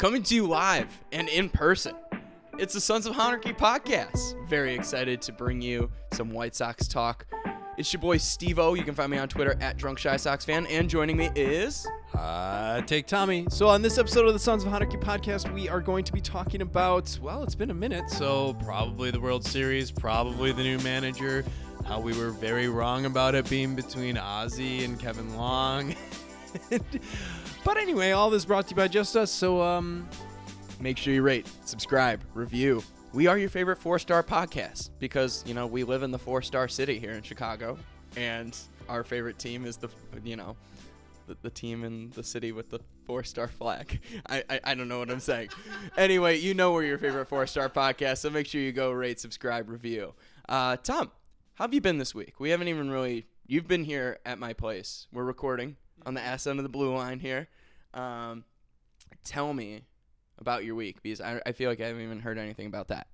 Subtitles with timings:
[0.00, 1.94] coming to you live and in person.
[2.56, 4.34] It's the Sons of Honarchy podcast.
[4.48, 7.26] Very excited to bring you some White Sox talk.
[7.76, 8.72] It's your boy Steve O.
[8.72, 10.64] You can find me on Twitter at Drunk Shy Sox Fan.
[10.68, 11.86] And joining me is.
[12.14, 13.46] Uh, take Tommy.
[13.50, 16.22] So on this episode of the Sons of Honarchy podcast, we are going to be
[16.22, 20.78] talking about, well, it's been a minute, so probably the World Series, probably the new
[20.78, 21.44] manager,
[21.84, 25.94] how we were very wrong about it being between Ozzy and Kevin Long.
[27.64, 30.08] but anyway, all this brought to you by Just Us, so um,
[30.80, 32.82] Make sure you rate, subscribe, review.
[33.12, 36.40] We are your favorite four star podcast because, you know, we live in the four
[36.40, 37.76] star city here in Chicago.
[38.16, 38.56] And
[38.88, 39.90] our favorite team is the,
[40.24, 40.56] you know,
[41.26, 44.00] the, the team in the city with the four star flag.
[44.26, 45.50] I, I, I don't know what I'm saying.
[45.98, 48.18] anyway, you know we're your favorite four star podcast.
[48.18, 50.14] So make sure you go rate, subscribe, review.
[50.48, 51.10] Uh, Tom,
[51.56, 52.40] how have you been this week?
[52.40, 55.08] We haven't even really, you've been here at my place.
[55.12, 57.48] We're recording on the ass end of the blue line here.
[57.94, 58.44] Um,
[59.24, 59.82] tell me
[60.38, 63.08] about your week because I, I feel like I haven't even heard anything about that.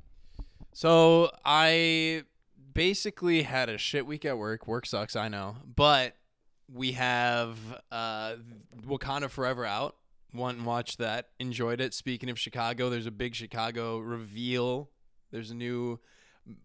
[0.72, 2.24] So I
[2.74, 4.66] basically had a shit week at work.
[4.66, 6.14] Work sucks, I know, but
[6.72, 7.56] we have
[7.90, 8.34] uh,
[8.86, 9.96] Wakanda Forever out.
[10.34, 11.30] Went and watched that.
[11.38, 11.94] Enjoyed it.
[11.94, 14.90] Speaking of Chicago, there's a big Chicago reveal.
[15.30, 15.98] There's a new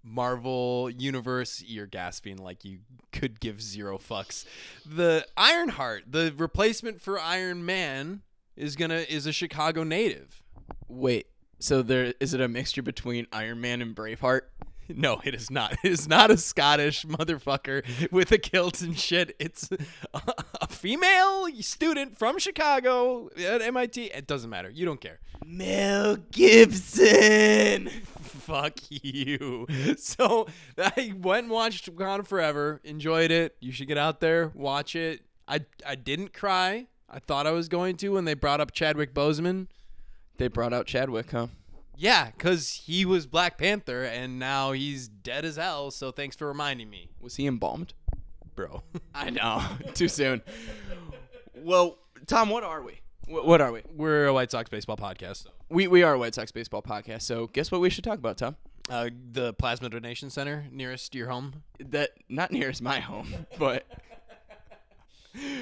[0.04, 1.64] Marvel universe.
[1.66, 2.80] You're gasping like you
[3.12, 4.46] could give zero fucks.
[4.86, 8.22] The Ironheart, the replacement for Iron Man,
[8.56, 10.44] is gonna is a Chicago native.
[10.88, 11.28] Wait,
[11.60, 14.42] so there is it a mixture between Iron Man and Braveheart?
[14.94, 15.78] No, it is not.
[15.84, 19.36] It is not a Scottish motherfucker with a kilt and shit.
[19.40, 19.78] It's a,
[20.62, 24.06] a female student from Chicago at MIT.
[24.06, 24.70] It doesn't matter.
[24.70, 25.20] You don't care.
[25.46, 27.90] Mel Gibson.
[28.42, 29.68] Fuck you.
[29.98, 30.48] So
[30.78, 32.82] I went and watched Gone Forever.
[32.84, 33.56] Enjoyed it.
[33.60, 35.22] You should get out there, watch it.
[35.48, 36.88] I I didn't cry.
[37.10, 39.68] I thought I was going to when they brought up Chadwick Boseman.
[40.38, 41.48] They brought out Chadwick, huh?
[41.98, 45.92] Yeah, because he was Black Panther and now he's dead as hell.
[45.92, 47.94] So thanks for reminding me, Was he embalmed?
[48.56, 48.82] bro.
[49.16, 49.62] I know.
[49.94, 50.42] Too soon.
[51.56, 51.98] Well,
[52.28, 53.01] Tom, what are we?
[53.28, 53.82] Wh- What are we?
[53.96, 55.44] We're a White Sox baseball podcast.
[55.44, 55.50] So.
[55.70, 57.22] We we are a White Sox baseball podcast.
[57.24, 58.56] So guess what we should talk about, Tom?
[58.90, 61.64] Uh, the Plasma Donation Center nearest your home.
[61.80, 63.86] That not nearest my home, but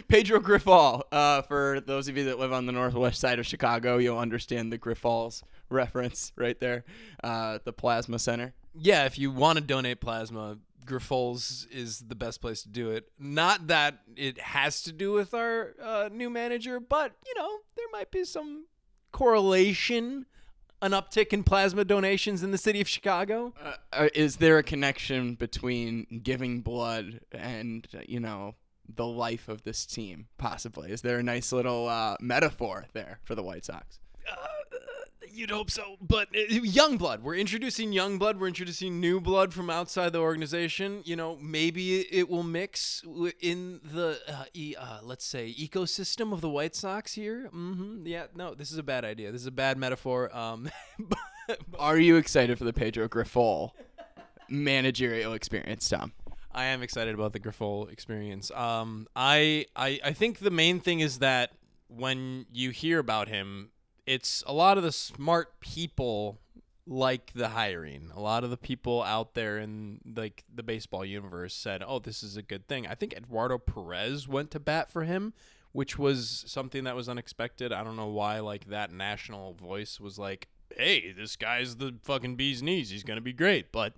[0.08, 1.04] Pedro Grifol.
[1.12, 4.72] Uh, for those of you that live on the northwest side of Chicago, you'll understand
[4.74, 6.84] the Grifols reference right there.
[7.24, 8.54] Uh, the Plasma Center.
[8.74, 13.10] Yeah, if you want to donate plasma, Grifols is the best place to do it.
[13.20, 17.86] Not that it has to do with our uh, new manager, but you know there
[17.92, 18.66] might be some
[19.12, 20.26] correlation,
[20.82, 23.54] an uptick in plasma donations in the city of Chicago.
[23.62, 28.56] Uh, uh, is there a connection between giving blood and uh, you know
[28.88, 30.28] the life of this team?
[30.38, 30.92] Possibly.
[30.92, 34.00] Is there a nice little uh, metaphor there for the White Sox?
[35.40, 37.24] You'd hope so, but uh, young blood.
[37.24, 38.42] We're introducing young blood.
[38.42, 41.02] We're introducing new blood from outside the organization.
[41.06, 43.02] You know, maybe it will mix
[43.40, 47.50] in the uh, e- uh, let's say ecosystem of the White Sox here.
[47.56, 48.06] Mm-hmm.
[48.06, 49.32] Yeah, no, this is a bad idea.
[49.32, 50.30] This is a bad metaphor.
[50.36, 50.70] Um,
[51.00, 51.20] but-
[51.80, 53.72] Are you excited for the Pedro Grifol
[54.50, 56.12] managerial experience, Tom?
[56.52, 58.52] I am excited about the Grifol experience.
[58.52, 61.52] Um, I, I I think the main thing is that
[61.88, 63.70] when you hear about him,
[64.10, 66.40] it's a lot of the smart people
[66.88, 68.10] like the hiring.
[68.16, 72.24] A lot of the people out there in like the baseball universe said, "Oh, this
[72.24, 75.34] is a good thing." I think Eduardo Perez went to bat for him,
[75.74, 77.72] which was something that was unexpected.
[77.72, 82.36] I don't know why like that national voice was like, "Hey, this guy's the fucking
[82.36, 82.90] bee's knees.
[82.90, 83.94] He's going to be great." But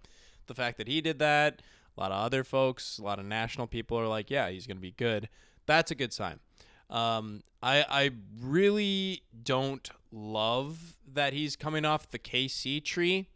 [0.48, 1.62] the fact that he did that,
[1.96, 4.76] a lot of other folks, a lot of national people are like, "Yeah, he's going
[4.76, 5.30] to be good."
[5.68, 6.42] That's a good sign.
[6.90, 8.12] Um, I I
[8.42, 13.30] really don't love that he's coming off the KC tree.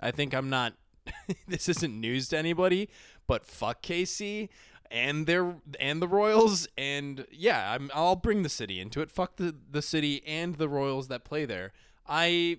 [0.00, 0.74] I think I'm not.
[1.48, 2.88] this isn't news to anybody,
[3.26, 4.48] but fuck KC
[4.90, 9.10] and their and the Royals and yeah, I'm I'll bring the city into it.
[9.10, 11.72] Fuck the the city and the Royals that play there.
[12.06, 12.58] I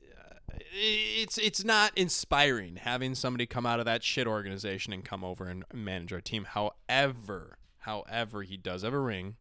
[0.00, 0.34] uh,
[0.72, 5.46] it's it's not inspiring having somebody come out of that shit organization and come over
[5.46, 6.44] and manage our team.
[6.44, 9.36] However, however, he does have a ring.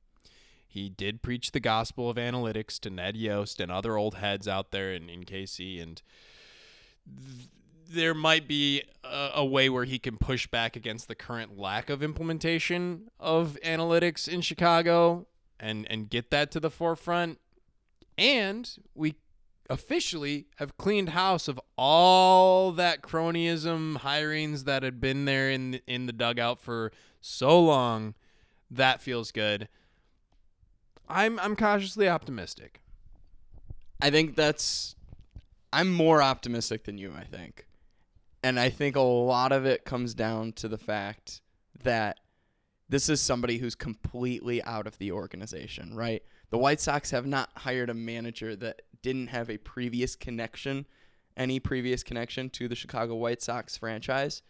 [0.72, 4.72] He did preach the gospel of analytics to Ned Yost and other old heads out
[4.72, 6.02] there in, in KC, and
[7.06, 7.50] th-
[7.90, 11.90] there might be a, a way where he can push back against the current lack
[11.90, 15.28] of implementation of analytics in Chicago
[15.60, 17.42] and and get that to the forefront.
[18.18, 19.16] And we
[19.70, 26.06] officially have cleaned house of all that cronyism hirings that had been there in in
[26.06, 28.14] the dugout for so long.
[28.70, 29.68] That feels good.
[31.12, 32.82] I'm I'm cautiously optimistic.
[34.02, 34.96] I think that's.
[35.74, 37.68] I'm more optimistic than you, I think.
[38.44, 41.42] And I think a lot of it comes down to the fact
[41.84, 42.20] that
[42.90, 46.24] this is somebody who's completely out of the organization, right?
[46.50, 50.86] The White Sox have not hired a manager that didn't have a previous connection,
[51.38, 54.42] any previous connection to the Chicago White Sox franchise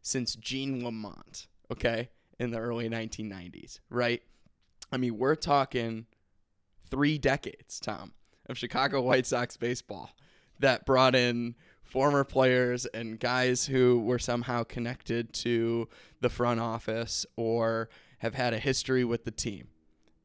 [0.00, 4.22] since Gene Lamont, okay, in the early 1990s, right?
[4.92, 6.06] I mean, we're talking
[6.90, 8.12] three decades, Tom,
[8.46, 10.10] of Chicago White Sox baseball
[10.60, 15.88] that brought in former players and guys who were somehow connected to
[16.20, 19.68] the front office or have had a history with the team.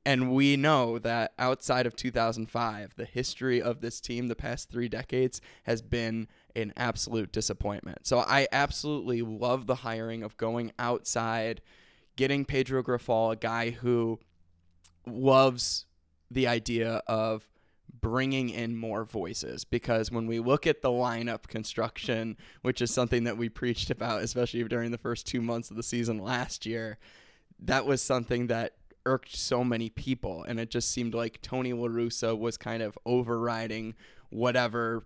[0.05, 4.87] And we know that outside of 2005, the history of this team the past three
[4.87, 8.07] decades has been an absolute disappointment.
[8.07, 11.61] So I absolutely love the hiring of going outside,
[12.15, 14.19] getting Pedro Grifol, a guy who
[15.07, 15.86] loves
[16.30, 17.50] the idea of
[18.00, 23.24] bringing in more voices because when we look at the lineup construction, which is something
[23.24, 26.98] that we preached about, especially during the first two months of the season last year,
[27.59, 28.74] that was something that
[29.06, 30.44] irked so many people.
[30.44, 33.95] And it just seemed like Tony LaRussa was kind of overriding
[34.30, 35.06] whatever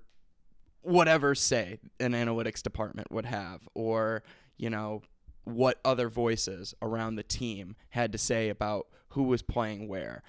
[0.84, 4.24] whatever say an analytics department would have or
[4.58, 5.04] you know
[5.44, 10.24] what other voices around the team had to say about who was playing where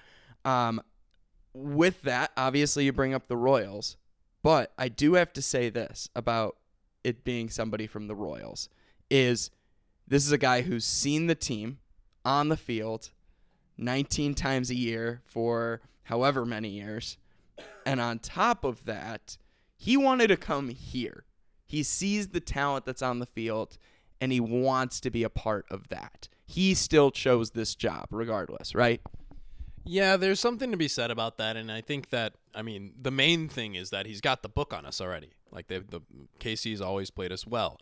[0.45, 0.81] um,
[1.53, 3.97] with that, obviously, you bring up the Royals,
[4.41, 6.57] but I do have to say this about
[7.03, 8.69] it being somebody from the Royals
[9.09, 9.51] is
[10.07, 11.79] this is a guy who's seen the team
[12.25, 13.11] on the field
[13.77, 17.17] 19 times a year for however many years.
[17.85, 19.37] And on top of that,
[19.75, 21.25] he wanted to come here.
[21.65, 23.77] He sees the talent that's on the field
[24.23, 26.29] and he wants to be a part of that.
[26.45, 29.01] He still chose this job regardless, right?
[29.83, 33.11] Yeah, there's something to be said about that, and I think that I mean the
[33.11, 35.31] main thing is that he's got the book on us already.
[35.51, 35.83] Like the
[36.39, 37.81] KC's always played us well,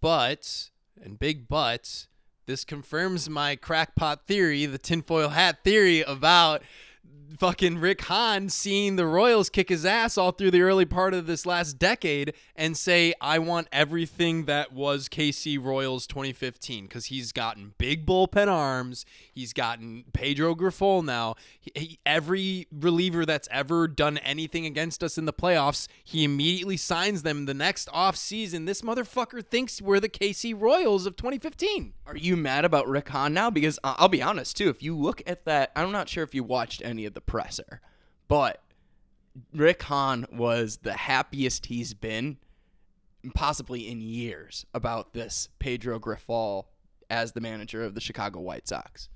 [0.00, 0.70] but
[1.02, 2.06] and big but
[2.46, 6.62] this confirms my crackpot theory, the tinfoil hat theory about
[7.38, 11.26] fucking Rick Hahn seeing the Royals kick his ass all through the early part of
[11.26, 17.32] this last decade and say, I want everything that was KC Royals 2015 because he's
[17.32, 19.04] gotten big bullpen arms.
[19.32, 21.34] He's gotten Pedro Grifol now.
[21.58, 26.76] He, he, every reliever that's ever done anything against us in the playoffs, he immediately
[26.76, 28.66] signs them the next off season.
[28.66, 31.94] This motherfucker thinks we're the KC Royals of 2015.
[32.06, 33.50] Are you mad about Rick Hahn now?
[33.50, 34.68] Because I'll be honest too.
[34.68, 37.80] If you look at that, I'm not sure if you watched any of the presser,
[38.28, 38.62] but
[39.54, 42.38] Rick Hahn was the happiest he's been,
[43.34, 46.64] possibly in years, about this Pedro Grifol
[47.08, 49.08] as the manager of the Chicago White Sox.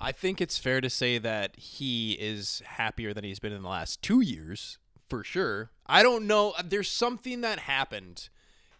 [0.00, 3.68] I think it's fair to say that he is happier than he's been in the
[3.68, 4.78] last two years,
[5.08, 5.70] for sure.
[5.86, 6.54] I don't know.
[6.64, 8.28] There's something that happened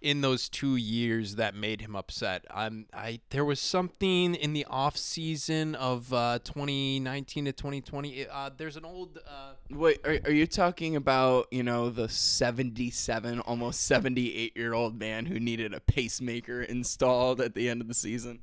[0.03, 2.45] in those two years that made him upset.
[2.51, 8.27] I'm I there was something in the off season of uh, 2019 to 2020.
[8.27, 9.19] Uh, there's an old.
[9.27, 14.99] Uh, Wait, are, are you talking about you know the 77, almost 78 year old
[14.99, 18.41] man who needed a pacemaker installed at the end of the season?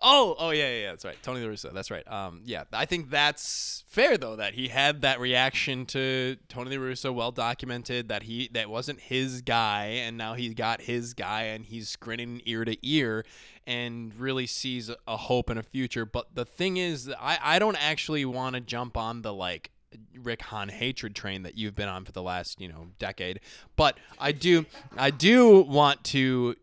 [0.00, 1.16] Oh, oh yeah, yeah, yeah, that's right.
[1.22, 2.06] Tony La Russa, that's right.
[2.10, 6.82] Um, yeah, I think that's fair though that he had that reaction to Tony La
[6.82, 11.42] Russa, well documented that he that wasn't his guy, and now he's got his guy,
[11.42, 13.24] and he's grinning ear to ear,
[13.66, 16.06] and really sees a hope and a future.
[16.06, 19.70] But the thing is, I I don't actually want to jump on the like
[20.14, 23.40] Rick Hahn hatred train that you've been on for the last you know decade,
[23.74, 26.54] but I do I do want to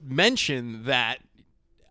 [0.00, 1.18] mention that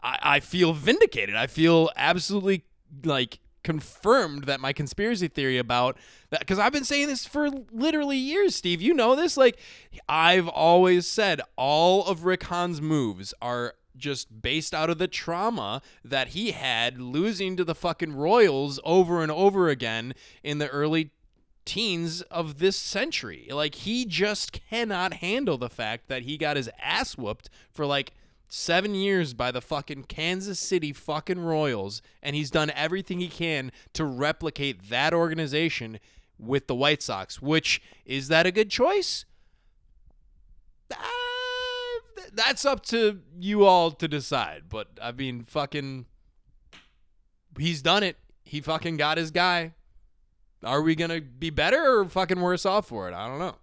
[0.06, 1.36] I, I feel vindicated.
[1.36, 2.64] I feel absolutely
[3.04, 5.98] like confirmed that my conspiracy theory about
[6.30, 8.82] that because I've been saying this for literally years, Steve.
[8.82, 9.36] You know this.
[9.36, 9.58] Like
[10.08, 15.82] I've always said all of Rick Hahn's moves are just based out of the trauma
[16.04, 21.12] that he had losing to the fucking Royals over and over again in the early
[21.64, 23.48] teens of this century.
[23.50, 28.12] Like he just cannot handle the fact that he got his ass whooped for like
[28.48, 33.72] seven years by the fucking Kansas City fucking Royals, and he's done everything he can
[33.94, 36.00] to replicate that organization
[36.38, 37.42] with the White Sox.
[37.42, 39.26] Which is that a good choice?
[40.92, 40.96] Uh,
[42.34, 44.64] that's up to you all to decide.
[44.70, 46.06] But I mean, fucking,
[47.58, 48.18] he's done it.
[48.44, 49.74] He fucking got his guy.
[50.64, 53.14] Are we gonna be better or fucking worse off for it?
[53.14, 53.56] I don't know.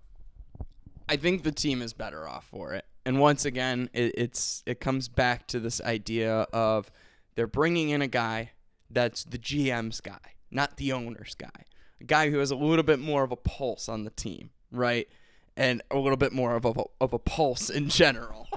[1.09, 4.81] I think the team is better off for it and once again, it, it's it
[4.81, 6.91] comes back to this idea of
[7.35, 8.53] they're bringing in a guy
[8.91, 11.67] that's the GM's guy, not the owner's guy,
[12.01, 15.09] a guy who has a little bit more of a pulse on the team, right?
[15.57, 18.49] And a little bit more of a of a pulse in general.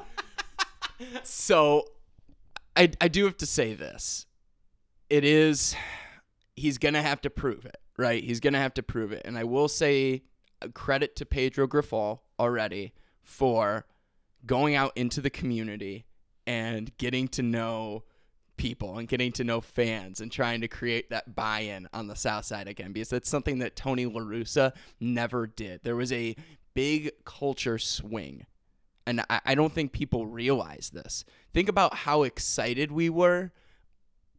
[1.24, 1.86] so
[2.76, 4.26] I I do have to say this.
[5.10, 5.76] It is
[6.56, 8.24] he's going to have to prove it, right?
[8.24, 9.24] He's going to have to prove it.
[9.26, 10.24] And I will say
[10.62, 13.86] uh, credit to Pedro Grifol already for
[14.46, 16.06] going out into the community
[16.48, 18.04] and getting to know
[18.58, 22.46] people and getting to know fans and trying to create that buy-in on the south
[22.46, 25.82] side again because that's something that Tony LaRussa never did.
[25.84, 26.36] There was a
[26.74, 28.46] big culture swing.
[29.08, 31.26] And I, I don't think people realize this.
[31.54, 33.52] Think about how excited we were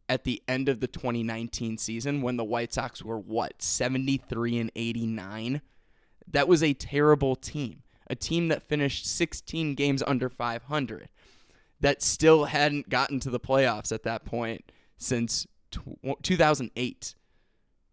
[0.09, 4.71] at the end of the 2019 season when the White Sox were what, 73 and
[4.75, 5.61] 89?
[6.29, 7.83] That was a terrible team.
[8.09, 11.09] A team that finished 16 games under 500
[11.79, 15.45] that still hadn't gotten to the playoffs at that point since
[16.23, 17.15] 2008.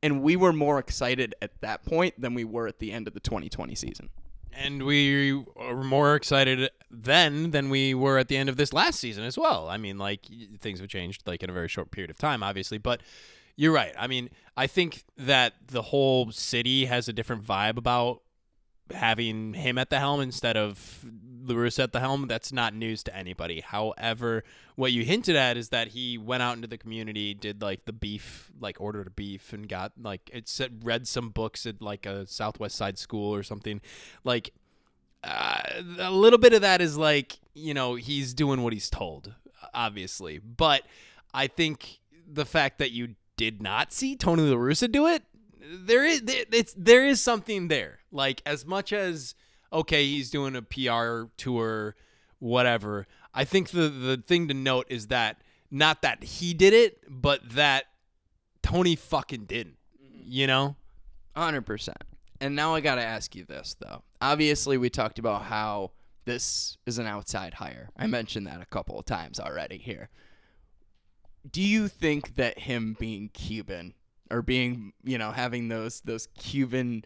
[0.02, 3.14] And we were more excited at that point than we were at the end of
[3.14, 4.11] the 2020 season.
[4.52, 9.00] And we were more excited then than we were at the end of this last
[9.00, 9.68] season as well.
[9.68, 10.26] I mean, like
[10.61, 13.00] things have changed like in a very short period of time, obviously, but
[13.56, 13.92] you're right.
[13.99, 18.23] I mean, I think that the whole city has a different vibe about
[18.93, 21.05] having him at the helm instead of
[21.45, 23.61] LaRussa at the helm, that's not news to anybody.
[23.61, 24.45] However,
[24.76, 27.93] what you hinted at is that he went out into the community, did like the
[27.93, 32.07] beef, like ordered a beef, and got like it said read some books at like
[32.07, 33.81] a Southwest Side school or something.
[34.23, 34.53] Like
[35.23, 35.61] uh,
[35.99, 39.35] a little bit of that is like you know he's doing what he's told,
[39.73, 40.38] obviously.
[40.38, 40.83] But
[41.33, 45.23] I think the fact that you did not see Tony LaRussa do it
[45.67, 47.99] there is it's there is something there.
[48.14, 49.35] Like as much as
[49.73, 51.97] okay, he's doing a PR tour,
[52.38, 53.06] whatever.
[53.35, 57.40] I think the the thing to note is that not that he did it, but
[57.50, 57.87] that
[58.62, 59.76] Tony fucking didn't.
[60.02, 60.23] Mm-hmm.
[60.25, 60.76] You know,
[61.37, 62.02] hundred percent.
[62.40, 64.02] And now I got to ask you this though.
[64.21, 65.90] Obviously, we talked about how
[66.25, 67.90] this is an outside hire.
[67.97, 70.09] I mentioned that a couple of times already here.
[71.50, 73.94] Do you think that him being Cuban
[74.31, 77.04] or being you know having those those Cuban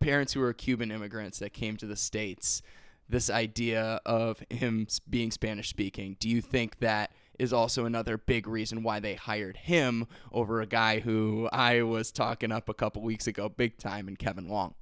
[0.00, 2.62] parents who were Cuban immigrants that came to the states.
[3.08, 8.48] This idea of him being Spanish speaking, do you think that is also another big
[8.48, 13.02] reason why they hired him over a guy who I was talking up a couple
[13.02, 14.74] weeks ago, big time, and Kevin Long?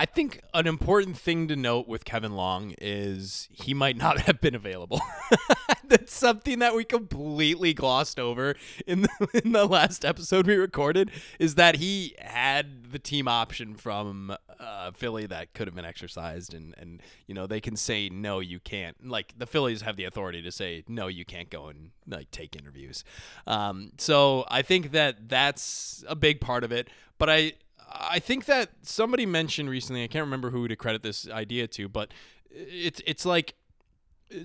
[0.00, 4.40] I think an important thing to note with Kevin Long is he might not have
[4.40, 4.98] been available.
[5.84, 8.54] That's something that we completely glossed over
[8.86, 13.74] in the, in the last episode we recorded is that he had the team option
[13.74, 18.08] from uh, Philly that could have been exercised and and you know they can say
[18.08, 21.66] no you can't like the Phillies have the authority to say no you can't go
[21.66, 23.04] and like take interviews.
[23.46, 26.88] Um, so I think that that's a big part of it,
[27.18, 27.52] but I
[27.90, 31.88] I think that somebody mentioned recently, I can't remember who to credit this idea to,
[31.88, 32.12] but
[32.50, 33.54] it's it's like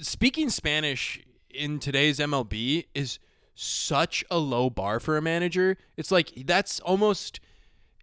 [0.02, 3.20] speaking Spanish in today's MLB is
[3.54, 5.78] such a low bar for a manager.
[5.96, 7.40] It's like that's almost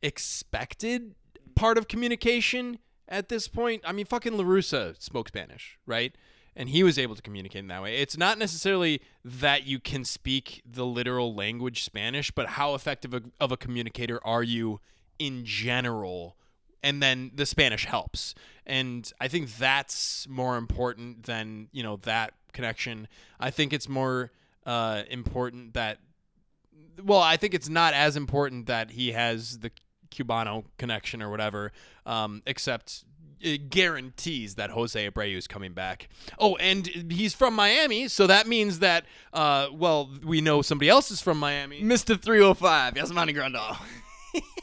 [0.02, 1.14] expected
[1.54, 3.82] part of communication at this point.
[3.84, 6.14] I mean, fucking Larusa spoke Spanish, right?
[6.54, 7.98] And he was able to communicate in that way.
[7.98, 13.52] It's not necessarily that you can speak the literal language Spanish, but how effective of
[13.52, 14.80] a communicator are you
[15.18, 16.36] in general
[16.82, 18.34] and then the Spanish helps.
[18.66, 23.08] And I think that's more important than, you know, that connection.
[23.38, 24.32] I think it's more
[24.66, 25.98] uh, important that
[27.02, 29.70] well, I think it's not as important that he has the
[30.10, 31.72] Cubano connection or whatever,
[32.04, 33.04] um, except
[33.40, 36.08] it guarantees that Jose Abreu is coming back.
[36.38, 41.10] Oh, and he's from Miami, so that means that, uh, well, we know somebody else
[41.10, 41.82] is from Miami.
[41.82, 42.20] Mr.
[42.20, 43.76] 305, Yasmani Grandal.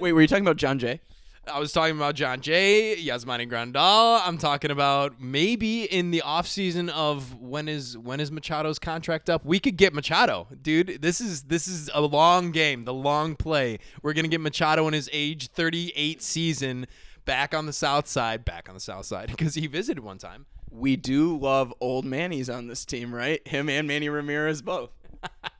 [0.00, 1.00] Wait, were you talking about Jon Jay?
[1.48, 4.20] I was talking about Jon Jay, Yasmani Grandal.
[4.24, 9.44] I'm talking about maybe in the offseason of when is when is Machado's contract up?
[9.44, 11.00] We could get Machado, dude.
[11.00, 13.78] This is this is a long game, the long play.
[14.02, 16.88] We're gonna get Machado in his age 38 season
[17.26, 20.46] back on the south side, back on the south side because he visited one time.
[20.68, 23.46] We do love old Manny's on this team, right?
[23.46, 24.90] Him and Manny Ramirez both.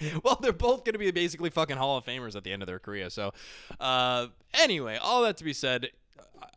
[0.24, 2.66] well, they're both going to be basically fucking Hall of Famers at the end of
[2.66, 3.10] their career.
[3.10, 3.32] So,
[3.80, 5.90] uh, anyway, all that to be said,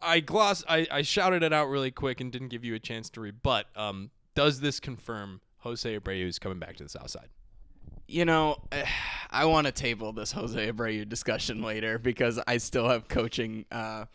[0.02, 3.10] I gloss, I, I shouted it out really quick and didn't give you a chance
[3.12, 3.68] to rebut.
[3.76, 7.30] Um, does this confirm Jose Abreu is coming back to the South Side?
[8.08, 8.58] You know,
[9.32, 14.06] I want to table this Jose Abreu discussion later because I still have coaching, uh,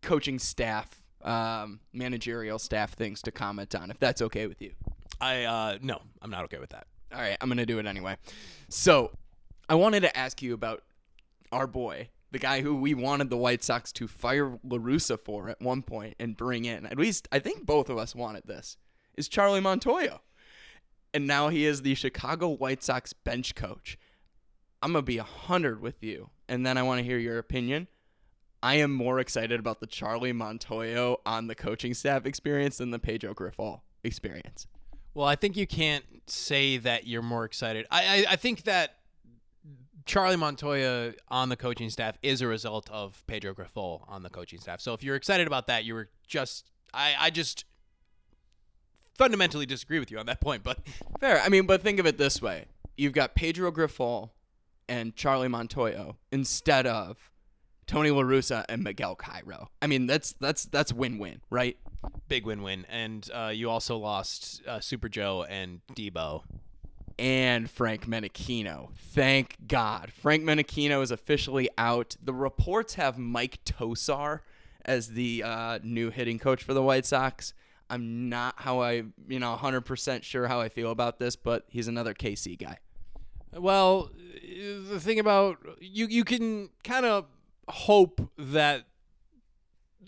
[0.00, 0.88] coaching staff,
[1.22, 3.90] um, managerial staff things to comment on.
[3.90, 4.72] If that's okay with you.
[5.20, 6.86] I uh, no, I'm not okay with that.
[7.12, 8.16] All right, I'm going to do it anyway.
[8.68, 9.12] So,
[9.68, 10.82] I wanted to ask you about
[11.50, 15.60] our boy, the guy who we wanted the White Sox to fire LaRussa for at
[15.60, 18.76] one point and bring in, at least I think both of us wanted this,
[19.16, 20.20] is Charlie Montoyo.
[21.14, 23.98] And now he is the Chicago White Sox bench coach.
[24.82, 26.30] I'm going to be 100 with you.
[26.48, 27.86] And then I want to hear your opinion.
[28.62, 32.98] I am more excited about the Charlie Montoyo on the coaching staff experience than the
[32.98, 34.66] Pedro Grifol experience.
[35.14, 37.86] Well, I think you can't say that you're more excited.
[37.90, 38.96] I, I, I think that
[40.04, 44.58] Charlie Montoyo on the coaching staff is a result of Pedro Grifol on the coaching
[44.58, 44.80] staff.
[44.80, 47.64] So if you're excited about that, you were just I, I just
[49.16, 50.62] fundamentally disagree with you on that point.
[50.62, 50.78] But
[51.20, 51.40] fair.
[51.40, 52.66] I mean, but think of it this way:
[52.96, 54.30] you've got Pedro Grifol
[54.88, 57.31] and Charlie Montoyo instead of
[57.86, 59.70] Tony La Russa and Miguel Cairo.
[59.80, 61.76] I mean, that's that's that's win-win, right?
[62.28, 66.42] Big win-win, and uh, you also lost uh, Super Joe and Debo.
[67.18, 68.88] And Frank Menechino.
[68.96, 70.10] Thank God.
[70.12, 72.16] Frank Menechino is officially out.
[72.20, 74.40] The reports have Mike Tosar
[74.84, 77.52] as the uh, new hitting coach for the White Sox.
[77.90, 81.86] I'm not how I, you know, 100% sure how I feel about this, but he's
[81.86, 82.78] another KC guy.
[83.54, 84.10] Well,
[84.42, 87.26] the thing about you, you can kind of
[87.68, 88.84] hope that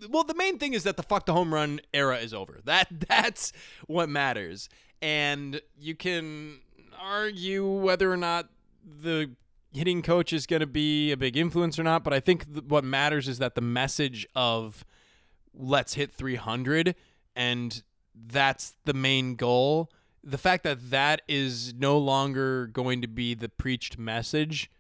[0.09, 2.61] well, the main thing is that the fuck the home run era is over.
[2.65, 3.53] That that's
[3.87, 4.69] what matters.
[5.01, 6.61] And you can
[6.99, 8.49] argue whether or not
[8.85, 9.31] the
[9.73, 12.65] hitting coach is going to be a big influence or not, but I think th-
[12.65, 14.85] what matters is that the message of
[15.53, 16.95] let's hit 300
[17.37, 17.83] and
[18.15, 19.91] that's the main goal.
[20.23, 24.71] The fact that that is no longer going to be the preached message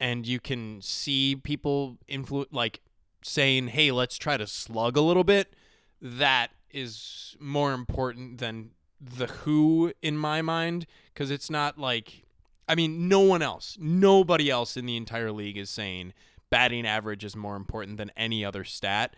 [0.00, 2.80] and you can see people influ- like
[3.22, 5.54] saying, "Hey, let's try to slug a little bit."
[6.00, 12.24] That is more important than the who in my mind because it's not like
[12.68, 16.12] I mean, no one else, nobody else in the entire league is saying
[16.50, 19.14] batting average is more important than any other stat.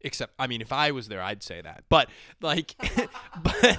[0.00, 1.84] Except, I mean, if I was there, I'd say that.
[1.88, 2.08] But
[2.40, 2.74] like,
[3.42, 3.78] but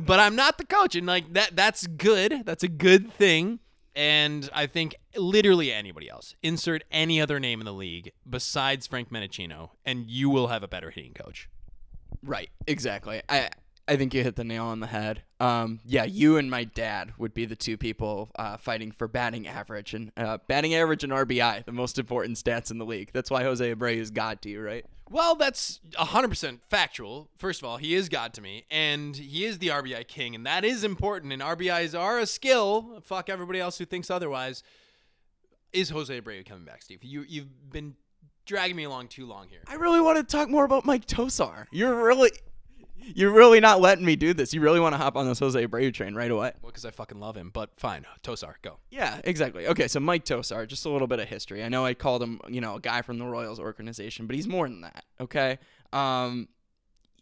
[0.00, 2.42] but I'm not the coach, and like that that's good.
[2.44, 3.60] That's a good thing.
[3.96, 9.10] And I think literally anybody else, insert any other name in the league besides Frank
[9.10, 11.48] Menechino, and you will have a better hitting coach.
[12.22, 12.50] Right.
[12.66, 13.22] Exactly.
[13.28, 13.50] I
[13.86, 15.22] I think you hit the nail on the head.
[15.40, 19.46] Um, yeah, you and my dad would be the two people uh, fighting for batting
[19.46, 23.10] average and uh, batting average and RBI, the most important stats in the league.
[23.12, 24.86] That's why Jose Abreu is God to you, right?
[25.10, 27.28] Well, that's 100% factual.
[27.36, 30.46] First of all, he is God to me, and he is the RBI king, and
[30.46, 31.32] that is important.
[31.32, 33.02] And RBIs are a skill.
[33.04, 34.62] Fuck everybody else who thinks otherwise.
[35.74, 37.02] Is Jose Abreu coming back, Steve?
[37.02, 37.96] You you've been
[38.46, 39.60] dragging me along too long here.
[39.66, 41.66] I really want to talk more about Mike Tosar.
[41.70, 42.30] You're really
[43.14, 44.54] you're really not letting me do this.
[44.54, 46.52] You really want to hop on this Jose Abreu train right away?
[46.62, 47.50] Well, because I fucking love him.
[47.52, 48.78] But fine, Tosar, go.
[48.90, 49.66] Yeah, exactly.
[49.66, 51.62] Okay, so Mike Tosar, just a little bit of history.
[51.62, 54.48] I know I called him, you know, a guy from the Royals organization, but he's
[54.48, 55.04] more than that.
[55.20, 55.58] Okay,
[55.92, 56.48] um,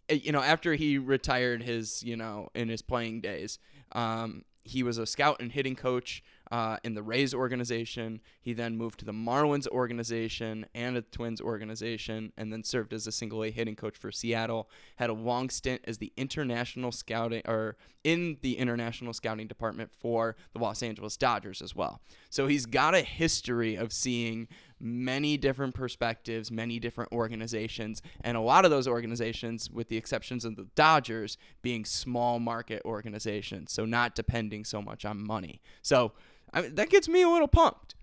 [0.09, 3.59] you know, after he retired his, you know, in his playing days,
[3.93, 8.21] um, he was a scout and hitting coach uh, in the Rays organization.
[8.43, 13.07] He then moved to the Marlins organization and the Twins organization, and then served as
[13.07, 14.69] a single A hitting coach for Seattle.
[14.97, 20.37] Had a long stint as the international scouting or in the international scouting department for
[20.53, 22.01] the Los Angeles Dodgers as well.
[22.29, 24.47] So he's got a history of seeing
[24.79, 30.45] many different perspectives, many different organizations, and a lot of those organizations, with the exceptions
[30.45, 35.63] of the Dodgers, being small market organizations, so not depending so much on money.
[35.81, 36.13] So
[36.53, 37.95] I that gets me a little pumped.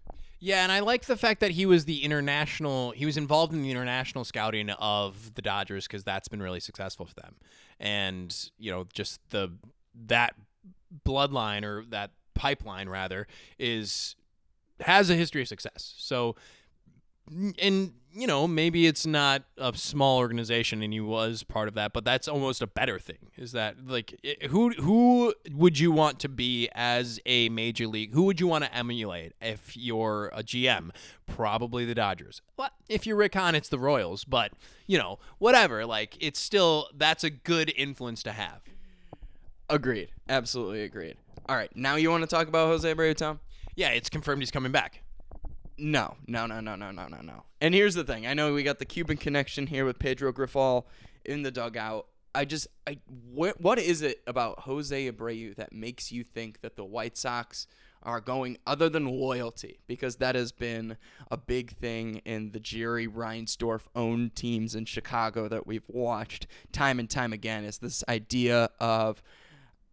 [0.41, 2.91] Yeah, and I like the fact that he was the international.
[2.91, 7.05] He was involved in the international scouting of the Dodgers because that's been really successful
[7.05, 7.35] for them,
[7.79, 9.51] and you know, just the
[10.07, 10.35] that
[11.05, 14.15] bloodline or that pipeline rather is
[14.79, 15.93] has a history of success.
[15.97, 16.35] So
[17.59, 21.93] and you know maybe it's not a small organization and he was part of that
[21.93, 26.29] but that's almost a better thing is that like who who would you want to
[26.29, 28.13] be as a major league?
[28.13, 30.89] Who would you want to emulate if you're a gm
[31.27, 32.41] probably the dodgers.
[32.57, 34.51] Well if you're rick hahn it's the royals but
[34.87, 38.61] you know whatever like it's still that's a good influence to have.
[39.69, 40.09] Agreed.
[40.27, 41.15] Absolutely agreed.
[41.47, 43.39] All right now you want to talk about jose abreu tom?
[43.75, 45.03] Yeah it's confirmed he's coming back
[45.79, 47.43] no, no, no, no, no, no, no, no.
[47.61, 48.27] And here's the thing.
[48.27, 50.85] I know we got the Cuban connection here with Pedro Grifol
[51.25, 52.07] in the dugout.
[52.35, 52.99] I just, I,
[53.33, 57.65] what, what is it about Jose Abreu that makes you think that the White Sox
[58.03, 59.79] are going other than loyalty?
[59.87, 60.97] Because that has been
[61.31, 66.99] a big thing in the Jerry Reinsdorf owned teams in Chicago that we've watched time
[66.99, 67.63] and time again.
[67.63, 69.23] Is this idea of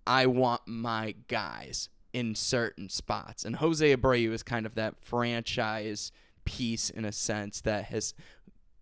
[0.07, 3.45] I want my guys in certain spots.
[3.45, 6.11] And Jose Abreu is kind of that franchise
[6.47, 8.15] piece in a sense that has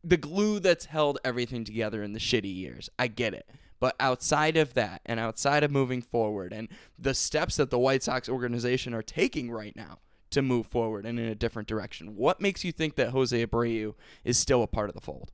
[0.05, 2.89] the glue that's held everything together in the shitty years.
[2.97, 3.51] I get it.
[3.81, 8.05] But outside of that and outside of moving forward and the steps that the White
[8.05, 9.99] Sox organization are taking right now
[10.31, 13.95] to move forward and in a different direction, what makes you think that Jose Abreu
[14.23, 15.33] is still a part of the fold?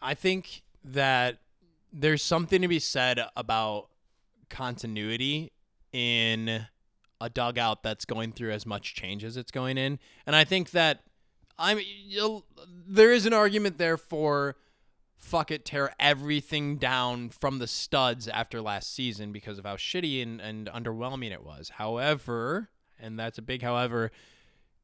[0.00, 1.38] I think that
[1.92, 3.88] there's something to be said about
[4.48, 5.50] continuity
[5.92, 6.68] in
[7.24, 9.98] a dugout that's going through as much change as it's going in.
[10.26, 11.00] And I think that
[11.58, 11.80] I'm
[12.86, 14.56] there is an argument there for
[15.16, 20.22] fuck it, tear everything down from the studs after last season because of how shitty
[20.22, 21.70] and, and underwhelming it was.
[21.70, 22.68] However,
[23.00, 24.10] and that's a big however,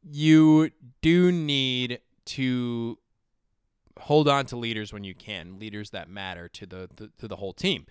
[0.02, 0.70] you
[1.02, 2.98] do need to
[3.98, 7.36] hold on to leaders when you can, leaders that matter to the, the to the
[7.36, 7.86] whole team.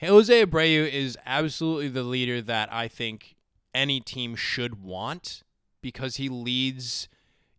[0.00, 3.33] Jose Abreu is absolutely the leader that I think
[3.74, 5.42] any team should want
[5.82, 7.08] because he leads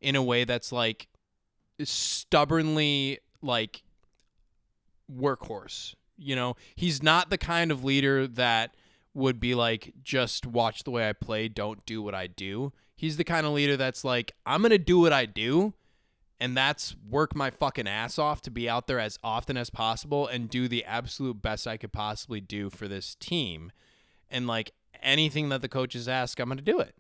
[0.02, 1.08] in a way that's like
[1.84, 3.84] stubbornly like
[5.14, 5.96] workhorse.
[6.18, 8.76] You know, he's not the kind of leader that
[9.14, 12.74] would be like just watch the way I play, don't do what I do.
[12.96, 15.74] He's the kind of leader that's like I'm going to do what I do
[16.40, 20.28] and that's work my fucking ass off to be out there as often as possible
[20.28, 23.72] and do the absolute best I could possibly do for this team.
[24.30, 24.72] And like
[25.06, 26.96] anything that the coaches ask, I'm going to do it.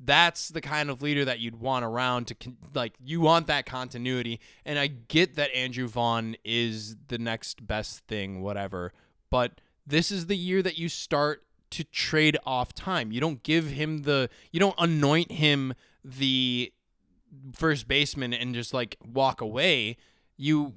[0.00, 3.66] That's the kind of leader that you'd want around to con- like you want that
[3.66, 4.40] continuity.
[4.64, 8.92] And I get that Andrew Vaughn is the next best thing, whatever.
[9.30, 13.12] But this is the year that you start to trade off time.
[13.12, 15.74] You don't give him the you don't anoint him
[16.04, 16.72] the
[17.52, 19.96] first baseman and just like walk away,
[20.36, 20.74] you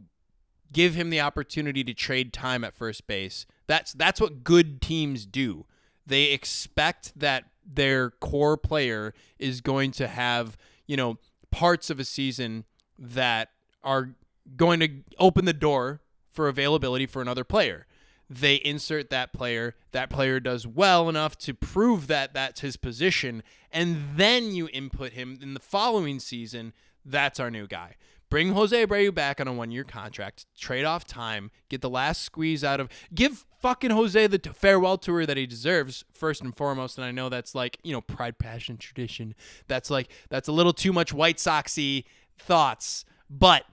[0.71, 3.45] give him the opportunity to trade time at first base.
[3.67, 5.65] That's that's what good teams do.
[6.05, 11.17] They expect that their core player is going to have, you know,
[11.51, 12.65] parts of a season
[12.97, 13.49] that
[13.83, 14.11] are
[14.55, 17.85] going to open the door for availability for another player
[18.31, 19.75] they insert that player.
[19.91, 23.43] That player does well enough to prove that that's his position.
[23.73, 26.71] And then you input him in the following season.
[27.03, 27.95] That's our new guy.
[28.31, 32.21] Bring Jose Abreu back on a one year contract, trade off time, get the last
[32.21, 36.97] squeeze out of, give fucking Jose the farewell tour that he deserves, first and foremost.
[36.97, 39.35] And I know that's like, you know, pride, passion, tradition.
[39.67, 42.05] That's like, that's a little too much White Soxy
[42.39, 43.03] thoughts.
[43.29, 43.65] But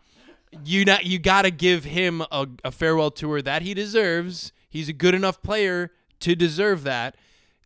[0.65, 4.53] you not you got to give him a, a farewell tour that he deserves.
[4.69, 7.15] He's a good enough player to deserve that.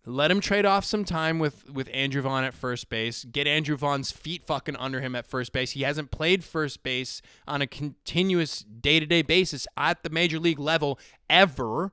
[0.05, 3.25] Let him trade off some time with with Andrew Vaughn at first base.
[3.25, 5.73] Get Andrew Vaughn's feet fucking under him at first base.
[5.73, 10.41] He hasn't played first base on a continuous day to day basis at the major
[10.41, 10.99] league level
[11.31, 11.93] ever.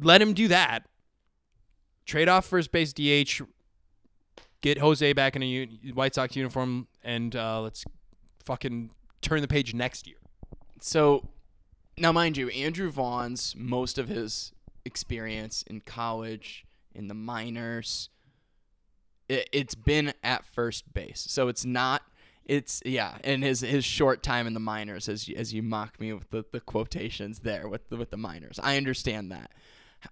[0.00, 0.86] Let him do that.
[2.06, 3.42] Trade off first base DH.
[4.60, 7.84] Get Jose back in a White Sox uniform, and uh, let's
[8.44, 8.90] fucking
[9.22, 10.16] turn the page next year.
[10.80, 11.28] So
[11.96, 14.52] now, mind you, Andrew Vaughn's most of his
[14.84, 16.65] experience in college,
[16.96, 18.08] in the minors,
[19.28, 21.26] it, it's been at first base.
[21.28, 22.02] So it's not.
[22.44, 26.12] It's yeah, and his his short time in the minors, as as you mock me
[26.12, 29.50] with the, the quotations there with the, with the minors, I understand that.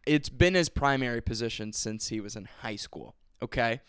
[0.05, 3.15] It's been his primary position since he was in high school.
[3.41, 3.81] Okay,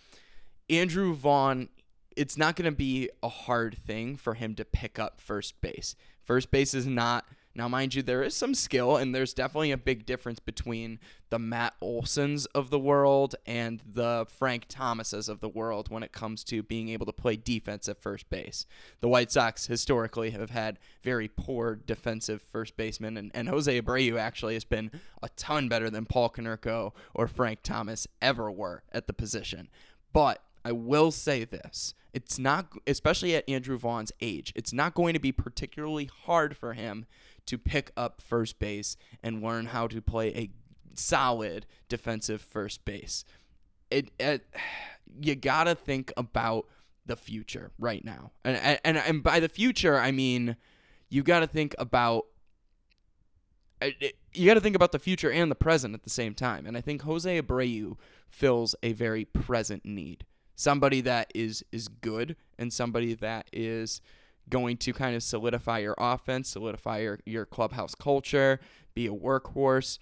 [0.69, 1.69] Andrew Vaughn
[2.15, 5.95] it's not going to be a hard thing for him to pick up first base.
[6.23, 7.25] First base is not
[7.58, 11.39] now, mind you, there is some skill, and there's definitely a big difference between the
[11.39, 16.44] Matt Olsons of the world and the Frank Thomases of the world when it comes
[16.46, 18.65] to being able to play defense at first base.
[19.00, 24.20] The White Sox historically have had very poor defensive first basemen, and, and Jose Abreu
[24.20, 24.91] actually has been
[25.24, 29.70] a ton better than Paul Konerko or Frank Thomas ever were at the position.
[30.12, 31.94] But I will say this.
[32.13, 36.74] It's not, especially at Andrew Vaughn's age, it's not going to be particularly hard for
[36.74, 37.06] him
[37.45, 40.49] to pick up first base and learn how to play a
[40.93, 43.25] solid defensive first base.
[43.91, 44.45] It, it
[45.19, 46.65] you got to think about
[47.05, 48.31] the future right now.
[48.43, 50.55] And, and, and by the future, I mean,
[51.10, 52.25] you got to think about
[54.34, 56.65] you got to think about the future and the present at the same time.
[56.65, 57.97] And I think Jose Abreu
[58.29, 64.01] fills a very present need somebody that is is good and somebody that is
[64.49, 68.60] going to kind of solidify your offense, solidify your, your clubhouse culture,
[68.93, 69.99] be a workhorse.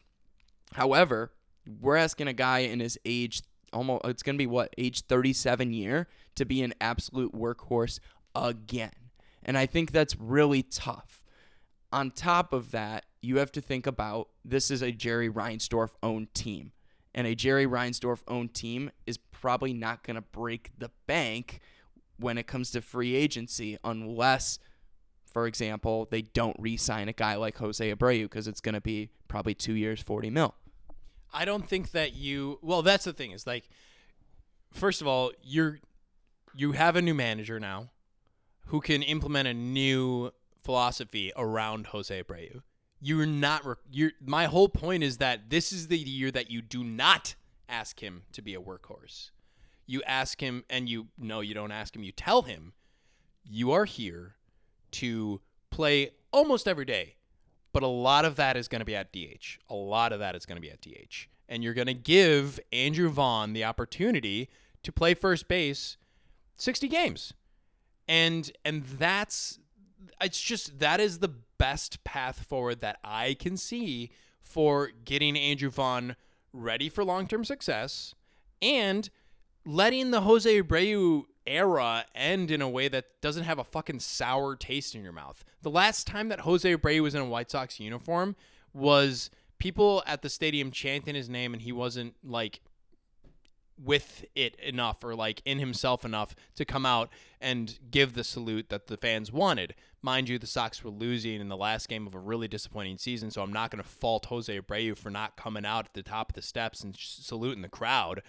[0.73, 1.32] However,
[1.79, 3.41] we're asking a guy in his age
[3.73, 7.99] almost it's going to be what age 37 year to be an absolute workhorse
[8.36, 8.91] again.
[9.43, 11.23] And I think that's really tough.
[11.91, 16.34] On top of that, you have to think about this is a Jerry Reinsdorf owned
[16.34, 16.71] team.
[17.13, 21.60] And a Jerry Reinsdorf owned team is probably not going to break the bank
[22.17, 24.60] when it comes to free agency unless
[25.34, 29.10] for example, they don't re-sign a guy like Jose Abreu because it's going to be
[29.28, 30.54] probably 2 years 40 mil.
[31.34, 32.60] I don't think that you.
[32.62, 33.67] Well, that's the thing is like,
[34.71, 35.80] first of all, you're
[36.56, 37.89] you have a new manager now,
[38.67, 40.32] who can implement a new
[40.63, 42.62] philosophy around Jose Abreu.
[43.02, 43.65] You're not.
[43.91, 44.12] You're.
[44.23, 47.34] My whole point is that this is the year that you do not
[47.67, 49.32] ask him to be a workhorse.
[49.86, 52.04] You ask him, and you no, you don't ask him.
[52.04, 52.74] You tell him,
[53.43, 54.36] you are here
[54.91, 57.15] to play almost every day
[57.74, 59.58] but a lot of that is going to be at DH.
[59.69, 61.28] A lot of that is going to be at DH.
[61.50, 64.50] And you're going to give Andrew Vaughn the opportunity
[64.84, 65.98] to play first base
[66.58, 67.34] 60 games.
[68.08, 69.60] And and that's
[70.22, 75.69] it's just that is the best path forward that I can see for getting Andrew
[75.69, 76.15] Vaughn
[76.52, 78.13] ready for long-term success
[78.62, 79.10] and
[79.65, 84.56] letting the Jose Abreu era end in a way that doesn't have a fucking sour
[84.56, 85.43] taste in your mouth.
[85.62, 88.36] The last time that Jose Abreu was in a White Sox uniform
[88.73, 92.62] was people at the stadium chanting his name and he wasn't like
[93.82, 97.10] with it enough or like in himself enough to come out
[97.41, 99.73] and give the salute that the fans wanted.
[100.02, 103.32] Mind you, the Sox were losing in the last game of a really disappointing season,
[103.32, 106.32] so I'm not going to fault Jose Abreu for not coming out at the top
[106.32, 108.21] of the steps and saluting the crowd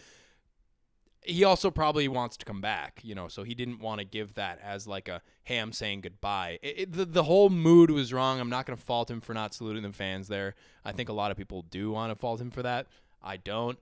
[1.24, 4.34] he also probably wants to come back, you know, so he didn't want to give
[4.34, 6.58] that as like a hey, I'm saying goodbye.
[6.62, 8.40] It, it, the the whole mood was wrong.
[8.40, 10.54] I'm not going to fault him for not saluting the fans there.
[10.84, 12.86] I think a lot of people do want to fault him for that.
[13.22, 13.78] I don't.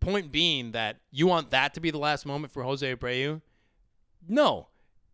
[0.00, 3.42] Point being that you want that to be the last moment for Jose Abreu?
[4.26, 4.68] No.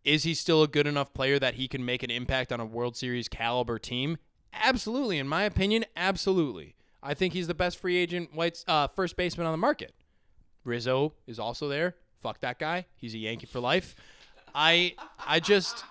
[0.05, 2.65] Is he still a good enough player that he can make an impact on a
[2.65, 4.17] World Series caliber team?
[4.53, 6.75] Absolutely, in my opinion, absolutely.
[7.03, 9.93] I think he's the best free agent white uh, first baseman on the market.
[10.67, 11.95] Rizzo is also there.
[12.21, 12.85] Fuck that guy.
[12.95, 13.95] He's a Yankee for life.
[14.53, 15.83] I I just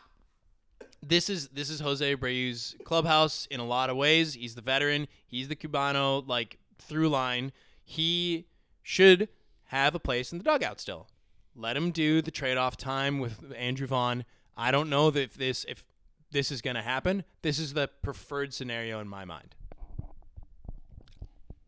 [1.02, 4.34] this is this is Jose Abreu's clubhouse in a lot of ways.
[4.34, 5.08] He's the veteran.
[5.26, 7.52] He's the Cubano like through line.
[7.84, 8.46] He
[8.82, 9.28] should
[9.66, 11.08] have a place in the dugout still.
[11.54, 14.24] Let him do the trade off time with Andrew Vaughn.
[14.56, 15.84] I don't know if this if
[16.32, 17.24] this is going to happen.
[17.42, 19.54] This is the preferred scenario in my mind.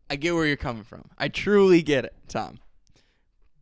[0.09, 1.05] I get where you're coming from.
[1.17, 2.59] I truly get it, Tom.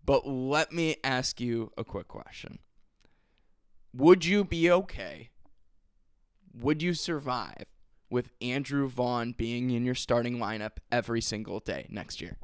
[0.08, 2.60] But let me ask you a quick question.
[3.94, 5.32] Would you be okay?
[6.54, 7.66] Would you survive
[8.10, 12.38] with Andrew Vaughn being in your starting lineup every single day next year?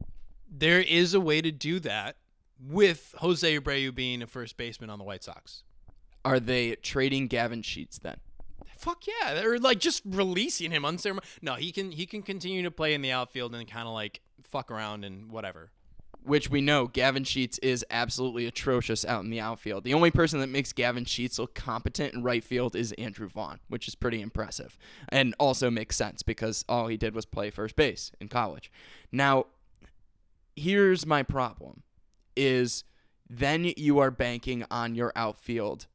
[0.46, 2.18] There is a way to do that
[2.60, 5.64] with Jose Abreu being a first baseman on the White Sox.
[6.26, 8.18] Are they trading Gavin Sheets then?
[8.78, 11.40] Fuck yeah, they're like just releasing him unceremonious.
[11.42, 14.20] No, he can he can continue to play in the outfield and kind of like
[14.44, 15.72] fuck around and whatever
[16.26, 19.84] which we know Gavin Sheets is absolutely atrocious out in the outfield.
[19.84, 23.60] The only person that makes Gavin Sheets look competent in right field is Andrew Vaughn,
[23.68, 24.78] which is pretty impressive
[25.10, 28.72] and also makes sense because all he did was play first base in college.
[29.12, 29.48] Now,
[30.56, 31.84] here's my problem
[32.36, 32.84] is
[33.30, 35.88] then you are banking on your outfield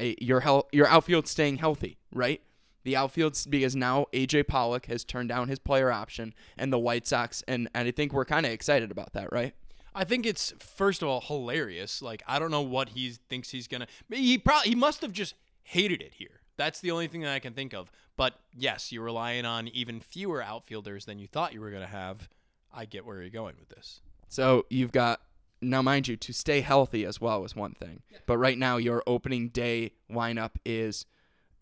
[0.00, 2.40] your health your outfield staying healthy, right?
[2.84, 7.06] The outfield because now AJ Pollock has turned down his player option and the White
[7.06, 9.54] Sox and, and I think we're kind of excited about that, right?
[9.94, 12.02] I think it's first of all hilarious.
[12.02, 13.86] Like I don't know what he thinks he's gonna.
[14.10, 16.40] He probably he must have just hated it here.
[16.56, 17.90] That's the only thing that I can think of.
[18.16, 22.28] But yes, you're relying on even fewer outfielders than you thought you were gonna have.
[22.72, 24.00] I get where you're going with this.
[24.28, 25.20] So you've got
[25.62, 28.02] now, mind you, to stay healthy as well is one thing.
[28.10, 28.18] Yeah.
[28.26, 31.06] But right now, your opening day lineup is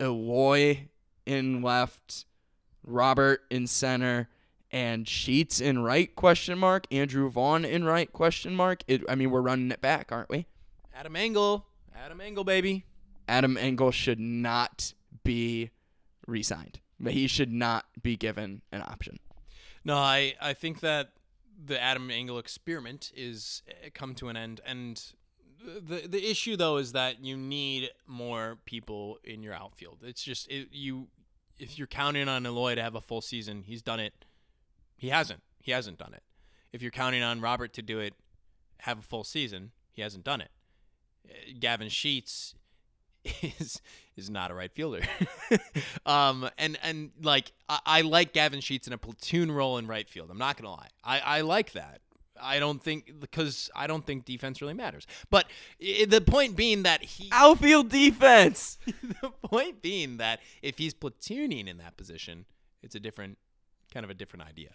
[0.00, 0.88] Eloy
[1.26, 2.24] in left,
[2.82, 4.28] Robert in center,
[4.72, 8.82] and Sheets in right question mark, Andrew Vaughn in right question mark.
[8.86, 10.46] It, I mean, we're running it back, aren't we?
[10.94, 12.84] Adam Engel, Adam Engel, baby.
[13.28, 15.70] Adam Engel should not be
[16.26, 16.80] re-signed.
[16.98, 19.18] But he should not be given an option.
[19.84, 21.12] No, I I think that
[21.64, 25.02] the Adam Engel experiment is eh, come to an end, and
[25.64, 30.00] the the issue though is that you need more people in your outfield.
[30.02, 31.08] It's just it, you
[31.58, 34.12] if you're counting on Eloy to have a full season, he's done it
[35.00, 35.40] he hasn't.
[35.62, 36.22] He hasn't done it.
[36.74, 38.12] If you're counting on Robert to do it,
[38.80, 40.50] have a full season, he hasn't done it.
[41.26, 42.54] Uh, Gavin Sheets
[43.42, 43.80] is
[44.14, 45.00] is not a right fielder.
[46.06, 50.08] um, and and like I, I, like Gavin Sheets in a platoon role in right
[50.08, 50.30] field.
[50.30, 50.88] I'm not gonna lie.
[51.02, 52.02] I, I like that.
[52.38, 55.06] I don't think because I don't think defense really matters.
[55.30, 55.46] But
[55.78, 58.76] the point being that he outfield defense.
[59.02, 62.44] the point being that if he's platooning in that position,
[62.82, 63.38] it's a different
[63.94, 64.72] kind of a different idea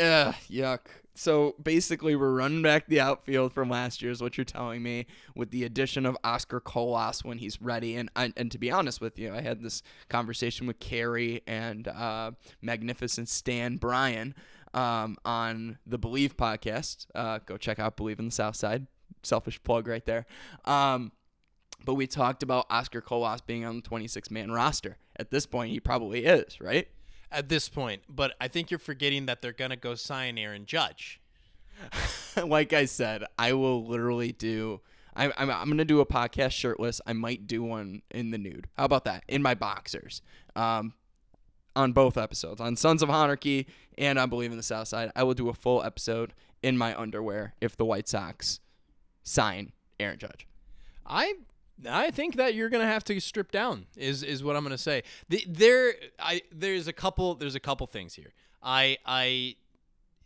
[0.00, 0.80] Ugh, yuck.
[1.16, 5.06] So basically, we're running back the outfield from last year, is what you're telling me,
[5.36, 7.94] with the addition of Oscar Colas when he's ready.
[7.94, 12.32] And and to be honest with you, I had this conversation with Carrie and uh,
[12.60, 14.34] Magnificent Stan Bryan
[14.74, 17.06] um, on the Believe podcast.
[17.14, 18.88] Uh, go check out Believe in the South Side.
[19.22, 20.26] Selfish plug right there.
[20.64, 21.12] Um,
[21.84, 24.96] but we talked about Oscar Colas being on the 26 man roster.
[25.16, 26.88] At this point, he probably is, right?
[27.30, 31.20] At this point, but I think you're forgetting that they're gonna go sign Aaron Judge.
[32.44, 34.80] like I said, I will literally do.
[35.16, 37.00] I'm, I'm, I'm gonna do a podcast shirtless.
[37.06, 38.68] I might do one in the nude.
[38.76, 39.24] How about that?
[39.28, 40.22] In my boxers.
[40.54, 40.94] Um,
[41.76, 43.66] on both episodes, on Sons of Anarchy
[43.98, 46.32] and I Believe in the South Side, I will do a full episode
[46.62, 48.60] in my underwear if the White Sox
[49.22, 50.46] sign Aaron Judge.
[51.06, 51.34] I
[51.88, 53.86] I think that you're gonna have to strip down.
[53.96, 55.02] Is is what I'm gonna say.
[55.28, 58.32] The, there, I there's a couple there's a couple things here.
[58.62, 59.56] I I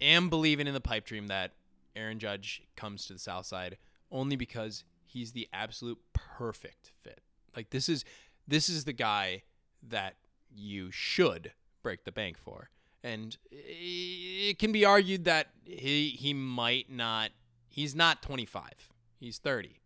[0.00, 1.52] am believing in the pipe dream that
[1.96, 3.78] Aaron Judge comes to the South Side
[4.10, 7.20] only because he's the absolute perfect fit.
[7.56, 8.04] Like this is
[8.46, 9.42] this is the guy
[9.88, 10.16] that
[10.54, 12.70] you should break the bank for.
[13.02, 17.30] And it can be argued that he he might not
[17.68, 18.70] he's not 25.
[19.18, 19.77] He's 30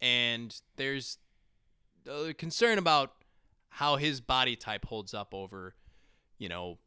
[0.00, 1.18] and there's
[2.08, 3.12] a concern about
[3.70, 5.74] how his body type holds up over,
[6.38, 6.78] you know,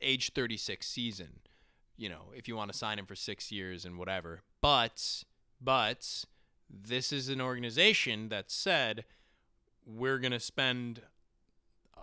[0.00, 1.40] age 36 season.
[1.96, 4.42] You know, if you want to sign him for six years and whatever.
[4.60, 5.24] But,
[5.60, 6.24] but
[6.68, 9.04] this is an organization that said
[9.86, 11.02] we're going to spend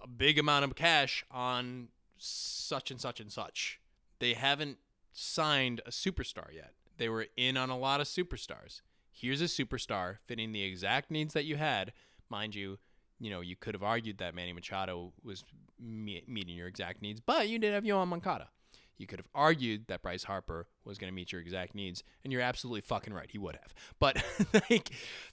[0.02, 3.80] a big amount of cash on such and such and such.
[4.20, 4.78] They haven't
[5.12, 6.74] signed a superstar yet.
[6.98, 8.82] They were in on a lot of superstars
[9.20, 11.94] here's a superstar fitting the exact needs that you had.
[12.30, 12.78] Mind you,
[13.20, 15.44] you know, you could have argued that Manny Machado was
[15.80, 18.50] me- meeting your exact needs, but you did have Yoan Moncada.
[18.98, 22.34] You could have argued that Bryce Harper was going to meet your exact needs, and
[22.34, 23.30] you're absolutely fucking right.
[23.32, 23.74] He would have.
[24.00, 24.24] But
[24.70, 24.92] like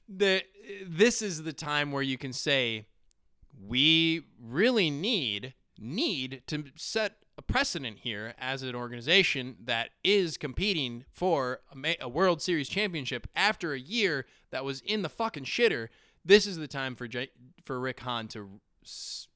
[0.08, 0.42] the
[0.86, 2.86] this is the time where you can say
[3.60, 11.04] we really need need to set a precedent here as an organization that is competing
[11.12, 15.88] for a, a, World Series championship after a year that was in the fucking shitter.
[16.24, 17.30] This is the time for J-
[17.62, 19.28] for Rick Hahn to s-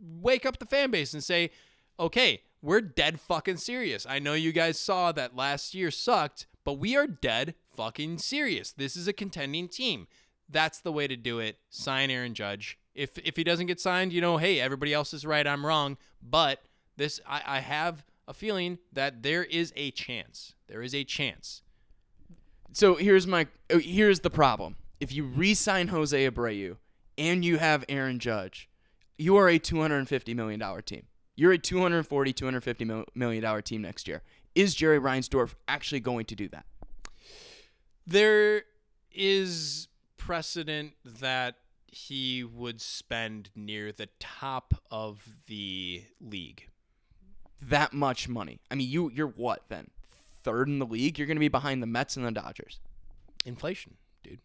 [0.00, 1.50] wake up the fan base and say,
[1.98, 4.04] "Okay, we're dead fucking serious.
[4.04, 8.72] I know you guys saw that last year sucked, but we are dead fucking serious.
[8.72, 10.08] This is a contending team.
[10.48, 11.58] That's the way to do it.
[11.70, 12.78] Sign Aaron Judge.
[12.94, 15.46] If if he doesn't get signed, you know, hey, everybody else is right.
[15.46, 16.64] I'm wrong, but."
[16.96, 20.54] This I, I have a feeling that there is a chance.
[20.68, 21.62] There is a chance.
[22.72, 24.76] So here's my oh, here's the problem.
[25.00, 26.76] If you re-sign Jose Abreu
[27.18, 28.68] and you have Aaron Judge,
[29.18, 31.06] you are a 250 million dollar team.
[31.36, 34.22] You're a 240 250 million dollar team next year.
[34.54, 36.64] Is Jerry Reinsdorf actually going to do that?
[38.06, 38.62] There
[39.12, 46.68] is precedent that he would spend near the top of the league
[47.62, 48.60] that much money.
[48.70, 49.88] I mean, you you're what then?
[50.42, 51.18] Third in the league?
[51.18, 52.80] You're going to be behind the Mets and the Dodgers.
[53.44, 54.40] Inflation, dude.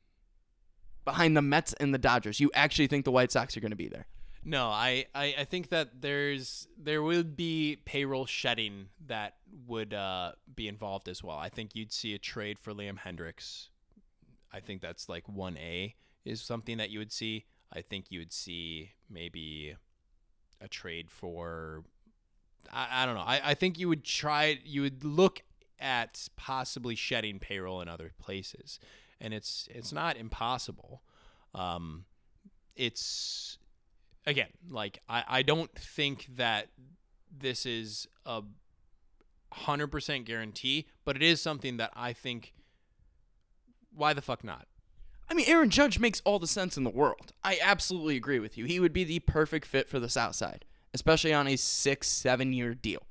[1.03, 2.39] Behind the Mets and the Dodgers.
[2.39, 4.07] You actually think the White Sox are going to be there?
[4.43, 9.35] No, I, I, I think that there's there would be payroll shedding that
[9.67, 11.37] would uh, be involved as well.
[11.37, 13.67] I think you'd see a trade for Liam Hendriks.
[14.51, 17.45] I think that's like one A is something that you would see.
[17.71, 19.75] I think you would see maybe
[20.61, 21.83] a trade for
[22.71, 23.21] I, I don't know.
[23.21, 25.41] I, I think you would try you would look
[25.79, 28.79] at possibly shedding payroll in other places,
[29.19, 31.01] and it's it's not impossible.
[31.53, 32.05] Um,
[32.75, 33.57] it's
[34.25, 36.67] again like I, I don't think that
[37.35, 38.43] this is a
[39.51, 42.53] hundred percent guarantee, but it is something that I think.
[43.91, 44.67] Why the fuck not?
[45.29, 47.33] I mean, Aaron Judge makes all the sense in the world.
[47.43, 48.65] I absolutely agree with you.
[48.65, 52.53] He would be the perfect fit for the South Side especially on a six, seven
[52.53, 53.03] year deal.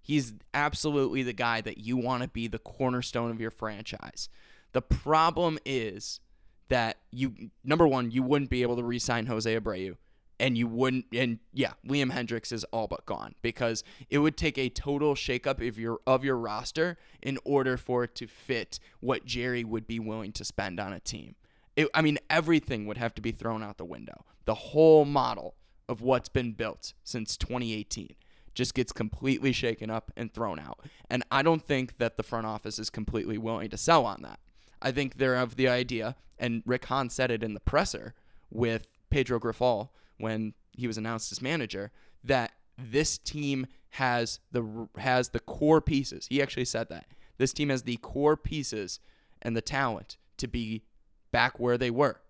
[0.00, 4.28] He's absolutely the guy that you want to be the cornerstone of your franchise.
[4.72, 6.20] The problem is
[6.68, 9.96] that you, number one, you wouldn't be able to re sign Jose Abreu.
[10.40, 14.58] And you wouldn't, and yeah, Liam Hendriks is all but gone because it would take
[14.58, 19.24] a total shakeup of your of your roster in order for it to fit what
[19.24, 21.36] Jerry would be willing to spend on a team.
[21.76, 24.24] It, I mean, everything would have to be thrown out the window.
[24.44, 25.54] The whole model
[25.88, 28.14] of what's been built since 2018
[28.54, 30.80] just gets completely shaken up and thrown out.
[31.10, 34.38] And I don't think that the front office is completely willing to sell on that.
[34.80, 38.14] I think they're of the idea, and Rick Hahn said it in the presser
[38.50, 41.90] with Pedro Grifol when he was announced as manager,
[42.22, 46.26] that this team has the has the core pieces.
[46.28, 47.06] He actually said that.
[47.38, 49.00] This team has the core pieces
[49.42, 50.82] and the talent to be
[51.30, 52.20] back where they were.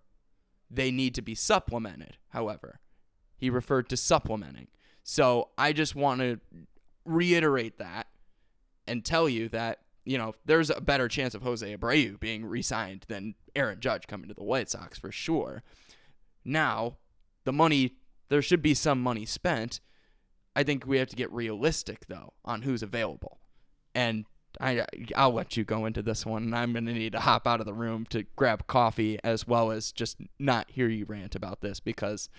[0.69, 2.79] They need to be supplemented, however.
[3.37, 4.67] He referred to supplementing.
[5.03, 6.39] So I just want to
[7.05, 8.07] reiterate that
[8.87, 12.61] and tell you that, you know, there's a better chance of Jose Abreu being re
[12.61, 15.63] signed than Aaron Judge coming to the White Sox for sure.
[16.43, 16.97] Now,
[17.43, 17.93] the money,
[18.29, 19.79] there should be some money spent.
[20.55, 23.39] I think we have to get realistic, though, on who's available.
[23.93, 24.25] And
[24.59, 26.43] I, I'll let you go into this one.
[26.43, 29.47] And I'm going to need to hop out of the room to grab coffee as
[29.47, 32.29] well as just not hear you rant about this because,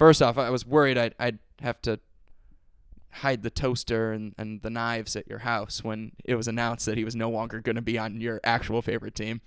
[0.00, 2.00] first off, I was worried I'd, I'd have to
[3.10, 6.96] hide the toaster and, and the knives at your house when it was announced that
[6.96, 9.42] he was no longer going to be on your actual favorite team.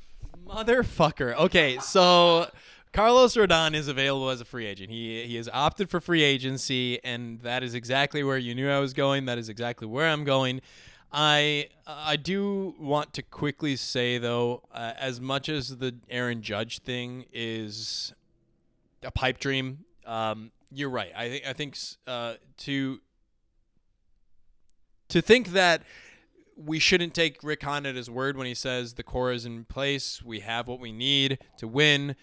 [0.48, 1.36] Motherfucker.
[1.38, 2.52] Okay, so
[2.92, 4.92] Carlos Rodon is available as a free agent.
[4.92, 8.80] He he has opted for free agency, and that is exactly where you knew I
[8.80, 9.26] was going.
[9.26, 10.62] That is exactly where I'm going.
[11.12, 16.78] I I do want to quickly say though, uh, as much as the Aaron Judge
[16.78, 18.14] thing is
[19.02, 21.12] a pipe dream, um, you're right.
[21.16, 21.78] I think I think
[22.08, 23.00] uh, to
[25.10, 25.84] to think that
[26.56, 29.66] we shouldn't take Rick Hahn at his word when he says the core is in
[29.66, 30.22] place.
[30.24, 32.16] We have what we need to win.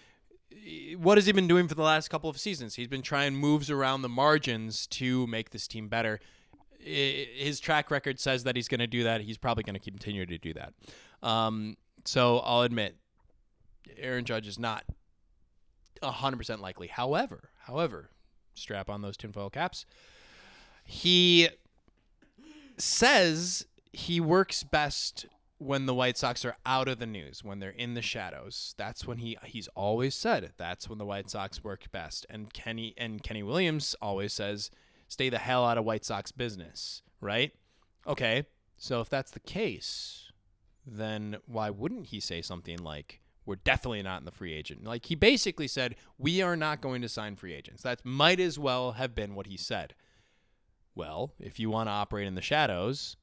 [0.97, 2.75] What has he been doing for the last couple of seasons?
[2.75, 6.19] He's been trying moves around the margins to make this team better.
[6.79, 9.21] His track record says that he's going to do that.
[9.21, 10.73] He's probably going to continue to do that.
[11.21, 12.95] Um, so I'll admit,
[13.97, 14.83] Aaron Judge is not
[16.01, 16.87] 100% likely.
[16.87, 18.09] However, however,
[18.53, 19.85] strap on those tinfoil caps.
[20.83, 21.49] He
[22.77, 25.25] says he works best
[25.57, 28.73] when the White Sox are out of the news, when they're in the shadows.
[28.77, 32.25] That's when he he's always said that's when the White Sox work best.
[32.29, 34.71] And Kenny and Kenny Williams always says
[35.07, 37.51] stay the hell out of White Sox business, right?
[38.07, 38.45] Okay.
[38.77, 40.31] So if that's the case,
[40.87, 44.83] then why wouldn't he say something like we're definitely not in the free agent.
[44.83, 47.83] Like he basically said, we are not going to sign free agents.
[47.83, 49.95] That might as well have been what he said.
[50.93, 53.15] Well, if you want to operate in the shadows,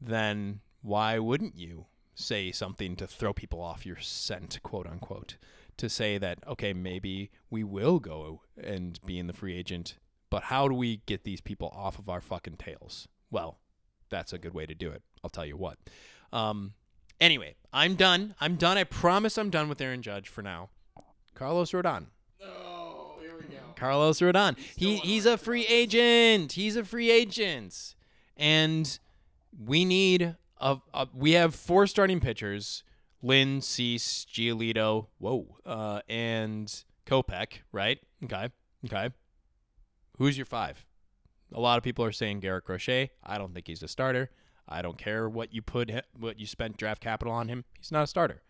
[0.00, 5.36] then why wouldn't you say something to throw people off your scent, quote unquote?
[5.78, 9.96] To say that, okay, maybe we will go and be in the free agent,
[10.28, 13.08] but how do we get these people off of our fucking tails?
[13.30, 13.58] Well,
[14.10, 15.02] that's a good way to do it.
[15.24, 15.78] I'll tell you what.
[16.32, 16.74] Um,
[17.22, 18.34] anyway, I'm done.
[18.40, 18.76] I'm done.
[18.76, 20.68] I promise I'm done with Aaron Judge for now.
[21.34, 22.06] Carlos Rodon.
[22.44, 23.60] Oh, here we go.
[23.76, 24.58] Carlos Rodon.
[24.76, 26.52] He he's a free agent.
[26.52, 27.94] He's a free agent.
[28.36, 28.98] And
[29.64, 32.82] we need a, a we have four starting pitchers:
[33.22, 37.98] Lynn, Cease, Giolito, whoa, uh, and Kopech, right?
[38.24, 38.48] Okay,
[38.84, 39.10] okay.
[40.18, 40.84] Who's your five?
[41.54, 43.10] A lot of people are saying Garrett Crochet.
[43.22, 44.30] I don't think he's a starter.
[44.68, 47.64] I don't care what you put what you spent draft capital on him.
[47.78, 48.42] He's not a starter.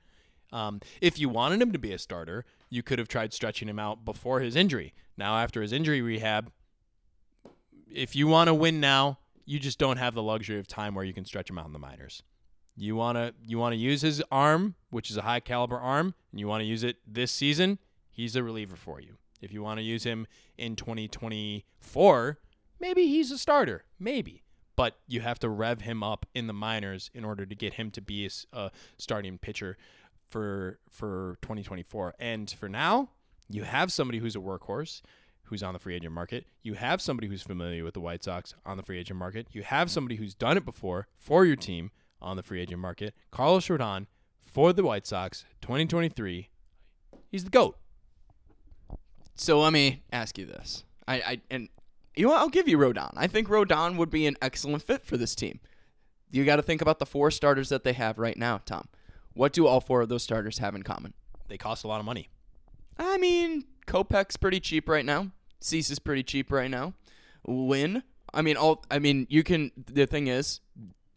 [0.52, 3.78] Um, if you wanted him to be a starter, you could have tried stretching him
[3.78, 4.92] out before his injury.
[5.16, 6.52] Now, after his injury rehab,
[7.90, 11.04] if you want to win now, you just don't have the luxury of time where
[11.04, 12.22] you can stretch him out in the minors.
[12.76, 16.14] You want to you want to use his arm, which is a high caliber arm,
[16.30, 17.78] and you want to use it this season,
[18.10, 19.16] he's a reliever for you.
[19.40, 22.38] If you want to use him in 2024,
[22.80, 24.42] maybe he's a starter, maybe.
[24.75, 27.91] But you have to rev him up in the minors in order to get him
[27.93, 29.77] to be a, a starting pitcher
[30.31, 32.14] for for 2024.
[32.18, 33.11] And for now,
[33.49, 35.03] you have somebody who's a workhorse
[35.45, 36.47] who's on the free agent market.
[36.62, 39.49] You have somebody who's familiar with the White Sox on the free agent market.
[39.53, 41.91] You have somebody who's done it before for your team
[42.23, 43.14] on the free agent market.
[43.31, 44.07] Carlos Rodon
[44.41, 46.49] for the White Sox 2023.
[47.29, 47.77] He's the GOAT.
[49.35, 50.85] So let me ask you this.
[51.07, 51.68] I, I and
[52.14, 52.40] you know what?
[52.40, 53.12] I'll give you Rodon.
[53.16, 55.60] I think Rodon would be an excellent fit for this team.
[56.30, 58.88] You got to think about the four starters that they have right now, Tom.
[59.34, 61.14] What do all four of those starters have in common?
[61.48, 62.28] They cost a lot of money.
[62.98, 65.30] I mean, Kopech's pretty cheap right now.
[65.60, 66.94] Cease is pretty cheap right now.
[67.46, 68.02] Lynn,
[68.32, 69.72] I mean, all I mean, you can.
[69.76, 70.60] The thing is,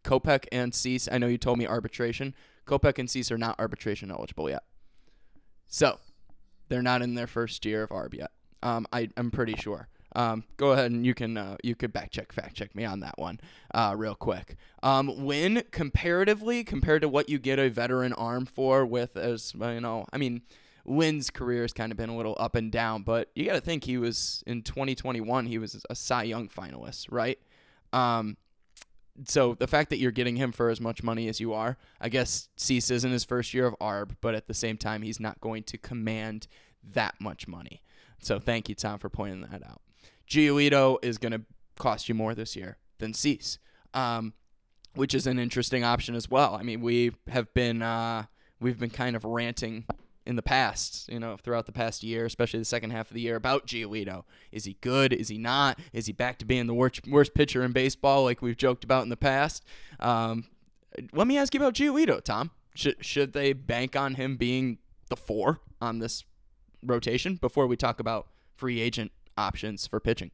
[0.03, 1.07] Kopech and Cease.
[1.11, 2.33] I know you told me arbitration.
[2.65, 4.63] Kopech and Cease are not arbitration eligible yet,
[5.67, 5.99] so
[6.67, 8.31] they're not in their first year of arb yet.
[8.63, 9.87] Um, I, I'm pretty sure.
[10.15, 13.01] Um, go ahead and you can uh, you could back check fact check me on
[13.01, 13.39] that one
[13.73, 14.55] uh, real quick.
[14.81, 19.81] Um, when comparatively compared to what you get a veteran arm for with as you
[19.81, 20.41] know, I mean
[20.85, 23.61] Lynn's career has kind of been a little up and down, but you got to
[23.61, 25.47] think he was in 2021.
[25.47, 27.39] He was a Cy Young finalist, right?
[27.91, 28.37] Um,
[29.27, 32.09] so the fact that you're getting him for as much money as you are, I
[32.09, 35.19] guess Cease is in his first year of ARB, but at the same time, he's
[35.19, 36.47] not going to command
[36.93, 37.81] that much money.
[38.19, 39.81] So thank you, Tom, for pointing that out.
[40.29, 41.41] Giolito is going to
[41.77, 43.59] cost you more this year than Cease,
[43.93, 44.33] um,
[44.95, 46.55] which is an interesting option as well.
[46.55, 48.25] I mean, we have been uh,
[48.59, 49.85] we've been kind of ranting
[50.25, 53.21] in the past, you know, throughout the past year, especially the second half of the
[53.21, 54.23] year, about Giolito.
[54.51, 55.13] Is he good?
[55.13, 55.79] Is he not?
[55.93, 59.03] Is he back to being the worst, worst pitcher in baseball, like we've joked about
[59.03, 59.63] in the past?
[59.99, 60.45] Um,
[61.13, 62.51] let me ask you about Giolito, Tom.
[62.73, 64.79] Should should they bank on him being
[65.09, 66.25] the four on this
[66.83, 70.31] rotation before we talk about free agent options for pitching?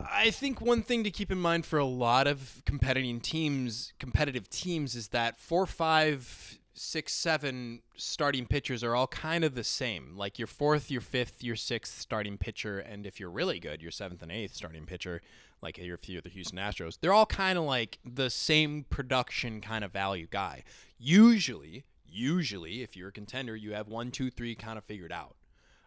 [0.00, 4.48] I think one thing to keep in mind for a lot of competitive teams, competitive
[4.48, 10.16] teams, is that four, five, six, seven starting pitchers are all kind of the same.
[10.16, 13.90] Like your fourth, your fifth, your sixth starting pitcher, and if you're really good, your
[13.90, 15.20] seventh and eighth starting pitcher,
[15.60, 19.60] like here if you're the Houston Astros, they're all kind of like the same production
[19.60, 20.62] kind of value guy.
[20.96, 25.34] Usually, usually, if you're a contender, you have one, two, three kind of figured out.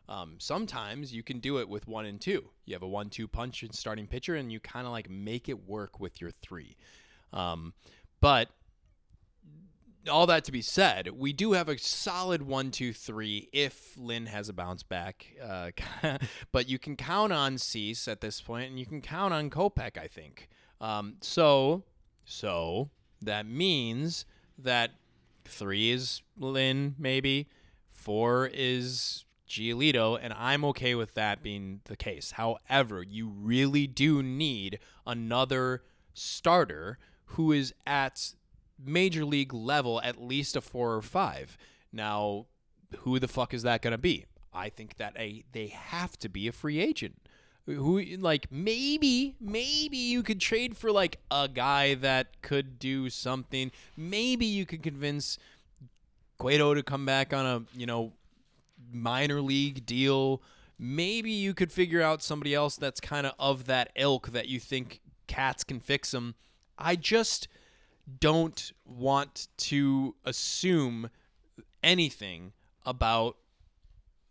[0.10, 2.50] Um, sometimes you can do it with one and two.
[2.66, 5.68] You have a one-two punch in starting pitcher, and you kind of like make it
[5.68, 6.76] work with your three.
[7.32, 7.74] Um,
[8.20, 8.50] but
[10.10, 14.26] all that to be said, we do have a solid one, two, three if Lynn
[14.26, 15.28] has a bounce back.
[15.42, 15.72] Uh,
[16.52, 19.98] but you can count on Cease at this point, and you can count on Kopech,
[19.98, 20.50] I think.
[20.80, 21.84] Um, so,
[22.26, 22.90] so
[23.22, 24.26] that means
[24.58, 24.92] that
[25.46, 27.48] three is Lynn, maybe
[27.92, 32.32] four is Giolito, and I'm okay with that being the case.
[32.32, 35.84] However, you really do need another
[36.14, 38.34] starter who is at
[38.84, 41.58] major league level at least a four or five.
[41.92, 42.46] Now,
[43.00, 44.26] who the fuck is that going to be?
[44.54, 47.18] I think that a they have to be a free agent.
[47.66, 53.72] Who like maybe maybe you could trade for like a guy that could do something.
[53.96, 55.38] Maybe you could convince
[56.38, 58.14] Cueto to come back on a you know
[58.94, 60.42] minor league deal.
[60.78, 64.60] Maybe you could figure out somebody else that's kind of of that ilk that you
[64.60, 66.36] think Katz can fix them.
[66.78, 67.48] I just
[68.20, 71.10] don't want to assume
[71.84, 72.54] anything
[72.86, 73.38] about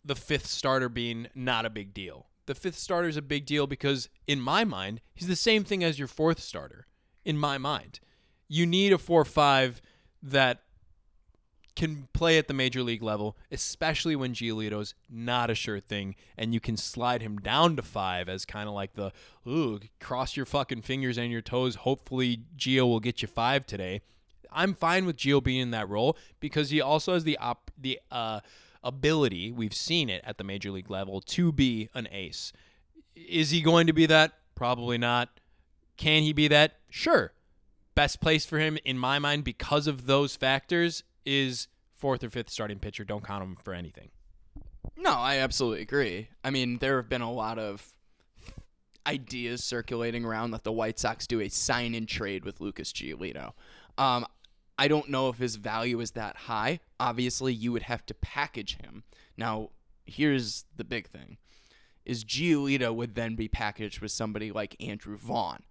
[0.05, 2.27] the fifth starter being not a big deal.
[2.47, 5.85] The fifth starter is a big deal because, in my mind, he's the same thing
[5.85, 6.87] as your fourth starter.
[7.25, 8.01] In my mind,
[8.49, 9.81] you need a 4 5
[10.23, 10.63] that
[11.81, 16.53] can play at the major league level, especially when Giolito's not a sure thing, and
[16.53, 19.13] you can slide him down to five as kind of like the
[19.49, 21.77] ooh, cross your fucking fingers and your toes.
[21.77, 24.03] Hopefully, Gio will get you five today.
[24.53, 27.99] I'm fine with Gio being in that role because he also has the op the
[28.11, 28.41] uh,
[28.85, 29.51] ability.
[29.51, 32.53] We've seen it at the major league level to be an ace.
[33.17, 34.33] Is he going to be that?
[34.55, 35.31] Probably not.
[35.97, 36.75] Can he be that?
[36.91, 37.33] Sure.
[37.95, 42.51] Best place for him in my mind because of those factors is fourth or fifth
[42.51, 43.05] starting pitcher.
[43.05, 44.11] Don't count him for anything.
[44.97, 46.29] No, I absolutely agree.
[46.43, 47.93] I mean, there have been a lot of
[49.07, 53.53] ideas circulating around that the White Sox do a sign and trade with Lucas Giolito.
[53.99, 54.27] Um,
[54.79, 56.81] I don't know if his value is that high.
[56.99, 59.05] Obviously, you would have to package him.
[59.37, 59.71] Now,
[60.05, 61.37] here's the big thing:
[62.05, 65.63] is Giolito would then be packaged with somebody like Andrew Vaughn,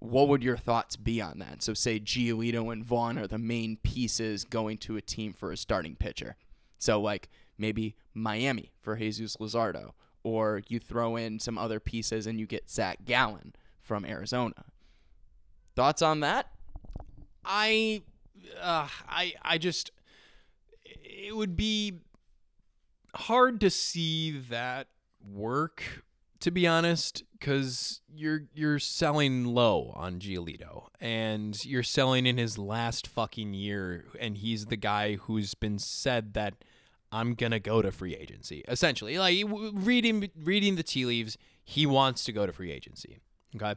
[0.00, 1.62] what would your thoughts be on that?
[1.62, 5.56] So, say Giolito and Vaughn are the main pieces going to a team for a
[5.56, 6.36] starting pitcher.
[6.78, 9.92] So, like maybe Miami for Jesus Luzardo,
[10.22, 14.66] or you throw in some other pieces and you get Zach Gallen from Arizona.
[15.74, 16.48] Thoughts on that?
[17.44, 18.02] I,
[18.60, 19.90] uh, I, I just,
[20.84, 22.00] it would be
[23.14, 24.88] hard to see that
[25.32, 25.82] work
[26.40, 32.58] to be honest, because you're you're selling low on Giolito, and you're selling in his
[32.58, 36.54] last fucking year, and he's the guy who's been said that
[37.12, 38.64] I'm gonna go to free agency.
[38.68, 43.18] Essentially, like reading reading the tea leaves, he wants to go to free agency.
[43.56, 43.74] Okay,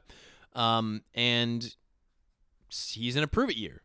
[0.54, 1.76] um, and
[2.70, 3.82] he's in a prove it year.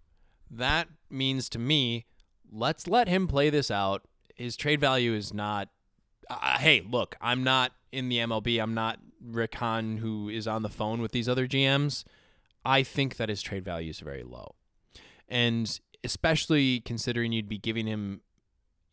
[0.51, 2.07] That means to me,
[2.51, 4.03] let's let him play this out.
[4.35, 5.69] His trade value is not.
[6.29, 8.61] Uh, hey, look, I'm not in the MLB.
[8.61, 12.05] I'm not Rick Hahn, who is on the phone with these other GMs.
[12.65, 14.55] I think that his trade value is very low.
[15.29, 18.21] And especially considering you'd be giving him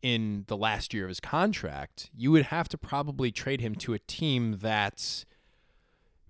[0.01, 3.93] in the last year of his contract, you would have to probably trade him to
[3.93, 5.25] a team that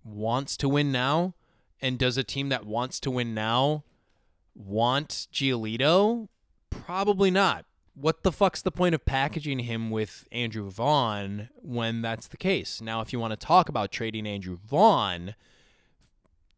[0.04, 1.36] wants to win now.
[1.82, 3.84] And does a team that wants to win now
[4.56, 6.30] want Giolito?
[6.70, 7.66] Probably not
[7.96, 12.82] what the fuck's the point of packaging him with Andrew Vaughn when that's the case?
[12.82, 15.36] Now, if you want to talk about trading Andrew Vaughn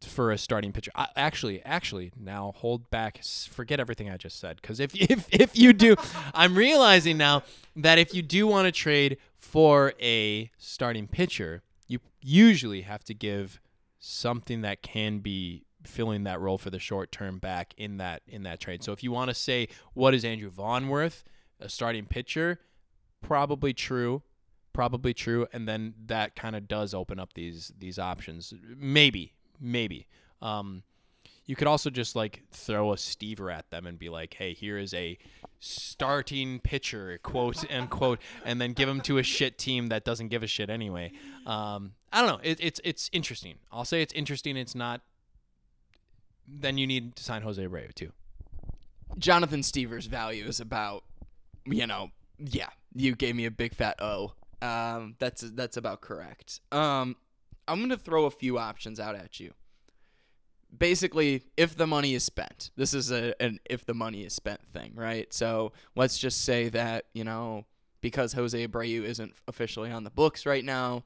[0.02, 4.58] for a starting pitcher, I, actually, actually, now hold back, forget everything I just said,
[4.62, 5.96] because if if if you do,
[6.34, 7.44] I'm realizing now
[7.76, 13.14] that if you do want to trade for a starting pitcher, you usually have to
[13.14, 13.60] give
[14.00, 18.44] something that can be filling that role for the short term back in that in
[18.44, 18.84] that trade.
[18.84, 21.24] So if you want to say what is Andrew Vaughn worth,
[21.60, 22.60] a starting pitcher,
[23.22, 24.24] probably true,
[24.74, 28.54] probably true, and then that kind of does open up these these options.
[28.78, 30.08] Maybe, maybe.
[30.42, 30.84] Um,
[31.46, 34.78] you could also just like throw a Stiever at them and be like, "Hey, here
[34.78, 35.18] is a
[35.60, 40.44] starting pitcher," quote unquote, and then give them to a shit team that doesn't give
[40.44, 41.12] a shit anyway.
[41.46, 42.40] Um, I don't know.
[42.44, 43.56] It, it's it's interesting.
[43.72, 44.58] I'll say it's interesting.
[44.58, 45.02] It's not.
[46.48, 48.12] Then you need to sign Jose Abreu too.
[49.18, 51.04] Jonathan Stiever's value is about,
[51.66, 54.34] you know, yeah, you gave me a big fat O.
[54.62, 56.60] Um, that's that's about correct.
[56.72, 57.16] Um,
[57.68, 59.54] I'm gonna throw a few options out at you.
[60.78, 64.62] Basically, if the money is spent, this is a an if the money is spent
[64.74, 65.32] thing, right?
[65.34, 67.66] So let's just say that you know
[68.02, 71.04] because Jose Abreu isn't officially on the books right now,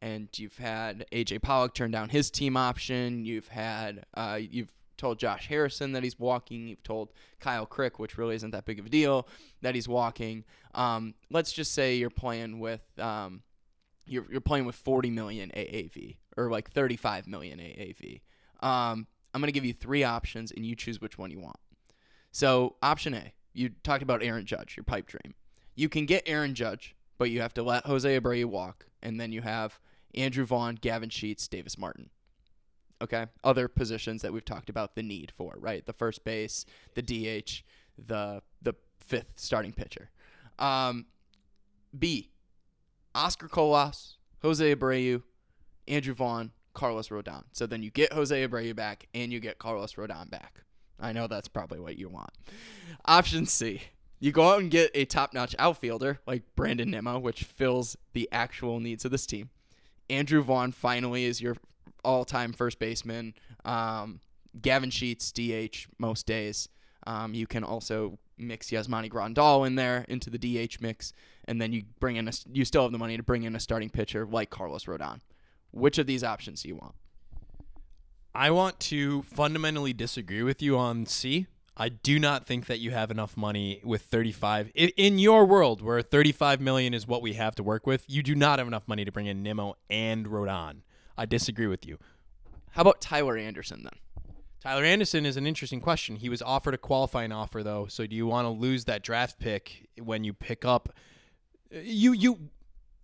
[0.00, 3.24] and you've had AJ Pollock turn down his team option.
[3.24, 4.72] You've had uh, you've
[5.02, 6.68] told Josh Harrison that he's walking.
[6.68, 9.26] You've told Kyle Crick, which really isn't that big of a deal,
[9.60, 10.44] that he's walking.
[10.74, 13.42] Um, let's just say you're playing with um,
[14.06, 18.20] you're you're playing with 40 million AAV or like 35 million AAV.
[18.60, 21.58] Um, I'm gonna give you three options and you choose which one you want.
[22.30, 25.34] So option A, you talked about Aaron Judge, your pipe dream.
[25.74, 29.32] You can get Aaron Judge, but you have to let Jose Abreu walk, and then
[29.32, 29.80] you have
[30.14, 32.10] Andrew Vaughn, Gavin Sheets, Davis Martin.
[33.02, 35.84] Okay, other positions that we've talked about the need for, right?
[35.84, 37.62] The first base, the DH,
[37.98, 40.10] the the fifth starting pitcher.
[40.58, 41.06] Um,
[41.98, 42.30] B,
[43.14, 45.22] Oscar Colas, Jose Abreu,
[45.88, 47.44] Andrew Vaughn, Carlos Rodon.
[47.52, 50.62] So then you get Jose Abreu back and you get Carlos Rodon back.
[51.00, 52.30] I know that's probably what you want.
[53.04, 53.82] Option C.
[54.20, 58.28] You go out and get a top notch outfielder like Brandon Nimmo, which fills the
[58.30, 59.50] actual needs of this team.
[60.08, 61.56] Andrew Vaughn finally is your
[62.04, 63.34] all time first baseman.
[63.64, 64.20] Um,
[64.60, 66.68] Gavin Sheets, DH, most days.
[67.06, 71.12] Um, you can also mix Yasmani Grandal in there into the DH mix,
[71.46, 73.60] and then you bring in a, you still have the money to bring in a
[73.60, 75.20] starting pitcher like Carlos Rodon.
[75.70, 76.94] Which of these options do you want?
[78.34, 81.46] I want to fundamentally disagree with you on C.
[81.76, 86.02] I do not think that you have enough money with 35 in your world where
[86.02, 88.04] 35 million is what we have to work with.
[88.08, 90.82] You do not have enough money to bring in Nimmo and Rodon.
[91.16, 91.98] I disagree with you.
[92.70, 93.92] How about Tyler Anderson then?
[94.62, 96.16] Tyler Anderson is an interesting question.
[96.16, 99.38] He was offered a qualifying offer though, so do you want to lose that draft
[99.38, 100.94] pick when you pick up
[101.72, 102.38] you you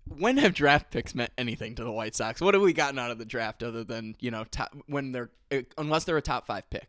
[0.06, 2.40] when have draft picks meant anything to the White Sox?
[2.40, 5.30] What have we gotten out of the draft other than, you know, top, when they're
[5.76, 6.88] unless they're a top 5 pick?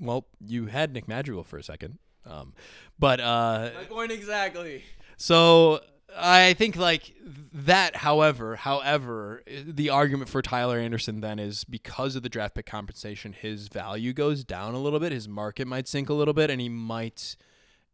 [0.00, 1.98] Well, you had Nick Madrigal for a second.
[2.26, 2.54] Um,
[2.98, 4.82] but uh My point exactly.
[5.16, 5.80] So
[6.16, 7.14] I think like
[7.52, 7.96] that.
[7.96, 13.32] However, however, the argument for Tyler Anderson then is because of the draft pick compensation,
[13.32, 15.12] his value goes down a little bit.
[15.12, 17.36] His market might sink a little bit, and he might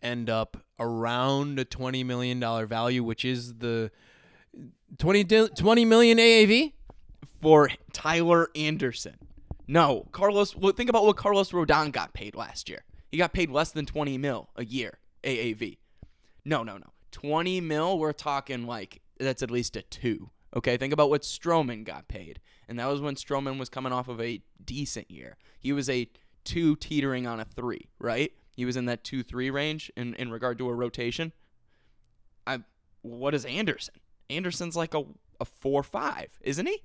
[0.02, 3.90] end up around a twenty million dollar value, which is the
[4.98, 6.72] 20, 20 million AAV
[7.40, 9.16] for Tyler Anderson.
[9.66, 10.56] No, Carlos.
[10.56, 12.84] Well, think about what Carlos Rodon got paid last year.
[13.10, 15.78] He got paid less than twenty mil a year AAV.
[16.44, 16.88] No, no, no.
[17.12, 20.30] 20 mil, we're talking like that's at least a two.
[20.56, 22.40] Okay, think about what Stroman got paid.
[22.68, 25.36] And that was when Stroman was coming off of a decent year.
[25.60, 26.08] He was a
[26.44, 28.32] two teetering on a three, right?
[28.56, 31.32] He was in that two three range in, in regard to a rotation.
[32.46, 32.60] I
[33.02, 33.94] what is Anderson?
[34.28, 35.04] Anderson's like a,
[35.40, 36.82] a four five, isn't he?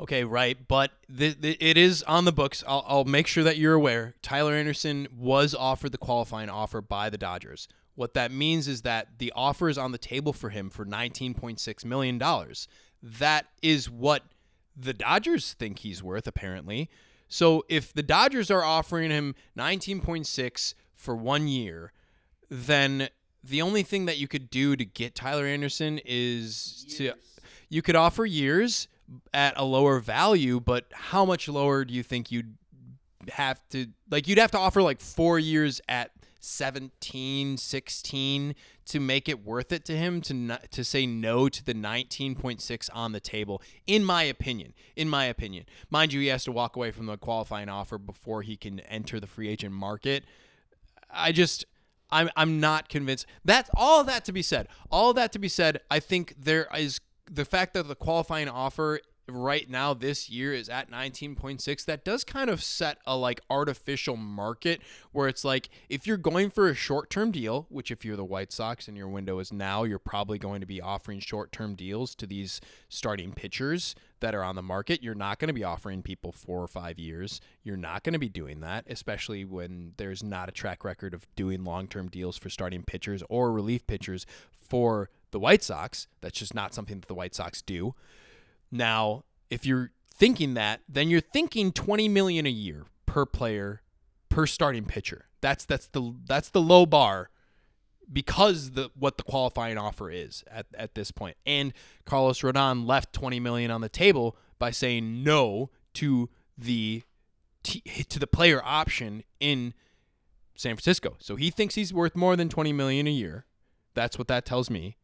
[0.00, 2.62] Okay, right, but the, the, it is on the books.
[2.68, 4.14] I'll, I'll make sure that you're aware.
[4.22, 7.66] Tyler Anderson was offered the qualifying offer by the Dodgers.
[7.96, 11.84] What that means is that the offer is on the table for him for $19.6
[11.84, 12.22] million.
[13.02, 14.22] That is what
[14.76, 16.88] the Dodgers think he's worth, apparently.
[17.26, 21.92] So if the Dodgers are offering him 19.6 for one year,
[22.48, 23.08] then
[23.42, 26.98] the only thing that you could do to get Tyler Anderson is years.
[26.98, 27.14] to
[27.68, 28.88] you could offer years
[29.32, 32.56] at a lower value, but how much lower do you think you'd
[33.30, 38.54] have to like you'd have to offer like 4 years at 17, 16
[38.86, 42.88] to make it worth it to him to not, to say no to the 19.6
[42.94, 44.72] on the table in my opinion.
[44.96, 45.66] In my opinion.
[45.90, 49.20] Mind you, he has to walk away from the qualifying offer before he can enter
[49.20, 50.24] the free agent market.
[51.10, 51.64] I just
[52.10, 53.26] I'm I'm not convinced.
[53.44, 54.68] That's all that to be said.
[54.90, 57.00] All that to be said, I think there is
[57.30, 62.24] the fact that the qualifying offer right now this year is at 19.6 that does
[62.24, 64.80] kind of set a like artificial market
[65.12, 68.52] where it's like if you're going for a short-term deal which if you're the white
[68.52, 72.26] sox and your window is now you're probably going to be offering short-term deals to
[72.26, 75.00] these starting pitchers that are on the market.
[75.00, 77.40] You're not going to be offering people four or five years.
[77.62, 81.26] You're not going to be doing that especially when there's not a track record of
[81.36, 84.24] doing long-term deals for starting pitchers or relief pitchers
[84.58, 87.94] for the white sox that's just not something that the white sox do
[88.70, 93.82] now, if you're thinking that, then you're thinking 20 million a year per player
[94.28, 95.26] per starting pitcher.
[95.40, 97.30] That's that's the that's the low bar
[98.12, 101.36] because the what the qualifying offer is at, at this point.
[101.46, 101.72] And
[102.04, 107.02] Carlos Rodon left 20 million on the table by saying no to the
[107.62, 109.74] to the player option in
[110.54, 111.16] San Francisco.
[111.20, 113.44] So he thinks he's worth more than 20 million a year.
[113.94, 114.96] That's what that tells me.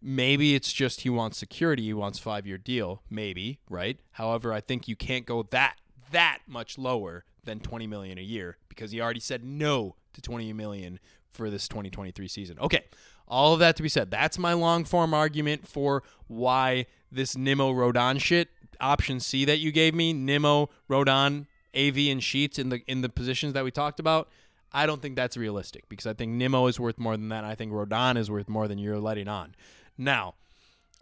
[0.00, 3.98] Maybe it's just he wants security, he wants 5-year deal, maybe, right?
[4.12, 5.76] However, I think you can't go that
[6.10, 10.52] that much lower than 20 million a year because he already said no to 20
[10.52, 10.98] million
[11.32, 12.58] for this 2023 season.
[12.58, 12.84] Okay,
[13.26, 17.72] all of that to be said, that's my long form argument for why this Nimmo
[17.72, 18.48] Rodon shit
[18.80, 21.46] option C that you gave me, Nimmo, Rodon,
[21.76, 24.28] AV and Sheets in the in the positions that we talked about.
[24.72, 27.44] I don't think that's realistic because I think Nimmo is worth more than that.
[27.44, 29.54] I think Rodon is worth more than you're letting on.
[29.98, 30.36] Now,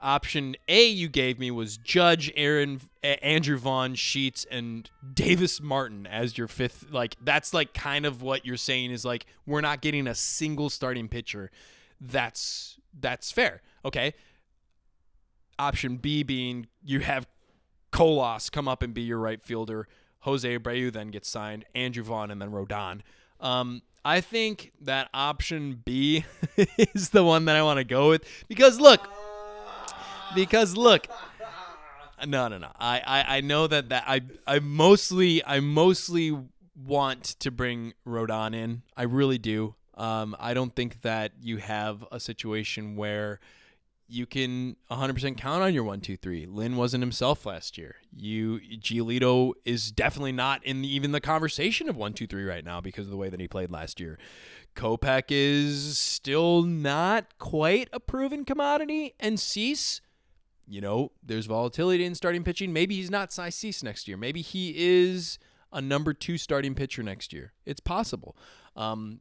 [0.01, 6.36] option A you gave me was Judge, Aaron, Andrew Vaughn, Sheets, and Davis Martin as
[6.38, 6.86] your fifth.
[6.90, 10.70] Like that's like kind of what you're saying is like we're not getting a single
[10.70, 11.51] starting pitcher.
[12.01, 13.62] That's that's fair.
[13.84, 14.14] Okay.
[15.59, 17.26] Option B being you have
[17.90, 19.88] Colas come up and be your right fielder.
[20.20, 21.64] Jose Abreu then gets signed.
[21.74, 23.01] Andrew Vaughn and then Rodon.
[23.40, 26.24] Um, I think that option B
[26.78, 29.11] is the one that I want to go with because look,
[30.32, 31.09] because look,
[32.24, 32.70] no, no, no.
[32.78, 36.38] I, I, I know that that I, I mostly, I mostly
[36.86, 38.82] want to bring Rodon in.
[38.96, 39.74] I really do.
[39.94, 43.40] Um, I don't think that you have a situation where
[44.09, 46.46] you can 100% count on your one, two, three.
[46.46, 47.96] Lynn wasn't himself last year.
[48.14, 52.64] You Giolito is definitely not in the, even the conversation of one, two, three right
[52.64, 54.18] now because of the way that he played last year.
[54.76, 60.02] Kopech is still not quite a proven commodity, and Cease,
[60.68, 62.72] you know, there's volatility in starting pitching.
[62.72, 64.16] Maybe he's not Cy Cease next year.
[64.16, 65.38] Maybe he is
[65.72, 67.52] a number two starting pitcher next year.
[67.64, 68.36] It's possible.
[68.76, 69.20] Um,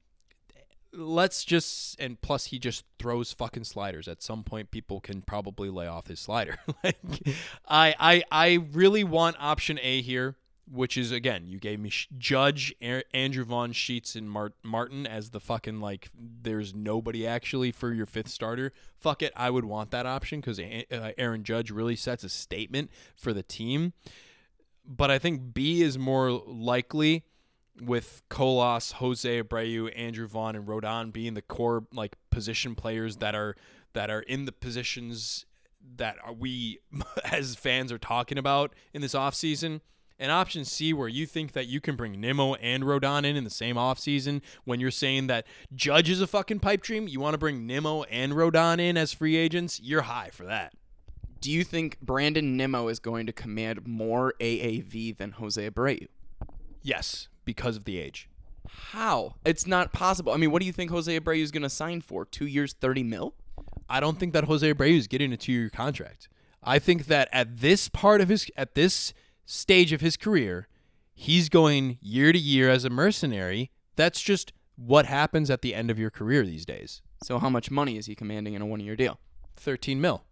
[0.96, 4.08] let's just and plus he just throws fucking sliders.
[4.08, 6.58] At some point, people can probably lay off his slider.
[6.84, 6.98] like,
[7.68, 10.36] I I I really want option A here,
[10.72, 12.74] which is again you gave me Judge,
[13.14, 16.10] Andrew Vaughn, Sheets, and Mart- Martin as the fucking like.
[16.16, 18.72] There's nobody actually for your fifth starter.
[19.00, 22.90] Fuck it, I would want that option because uh, Aaron Judge really sets a statement
[23.16, 23.94] for the team.
[24.88, 27.24] But I think B is more likely
[27.82, 33.36] with Colas, Jose Abreu, Andrew Vaughn, and Rodon being the core like position players that
[33.36, 33.56] are
[33.94, 35.46] that are in the positions
[35.98, 36.80] that we
[37.24, 39.82] as fans are talking about in this offseason.
[40.18, 43.44] And option C, where you think that you can bring Nimmo and Rodon in in
[43.44, 47.34] the same offseason, when you're saying that Judge is a fucking pipe dream, you want
[47.34, 50.74] to bring Nimmo and Rodon in as free agents, you're high for that.
[51.42, 56.08] Do you think Brandon Nimmo is going to command more AAV than Jose Abreu?
[56.82, 58.30] Yes, because of the age.
[58.68, 59.36] How?
[59.46, 60.32] It's not possible.
[60.32, 62.26] I mean, what do you think Jose Abreu is going to sign for?
[62.26, 63.36] Two years, 30 mil?
[63.90, 66.28] I don't think that Jose Abreu is getting a two year contract.
[66.64, 69.14] I think that at this part of his, at this
[69.46, 70.68] stage of his career,
[71.14, 73.72] he's going year to year as a mercenary.
[73.96, 77.02] That's just what happens at the end of your career these days.
[77.24, 79.20] So, how much money is he commanding in a one year deal?
[79.58, 80.24] 13 mil.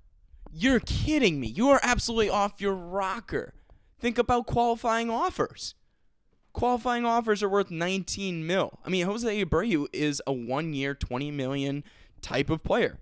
[0.52, 1.48] You're kidding me.
[1.48, 3.54] You are absolutely off your rocker.
[4.00, 5.76] Think about qualifying offers
[6.54, 8.80] qualifying offers are worth 19 mil.
[8.86, 11.84] I mean, Jose Abreu is a one year, 20 million
[12.22, 13.00] type of player.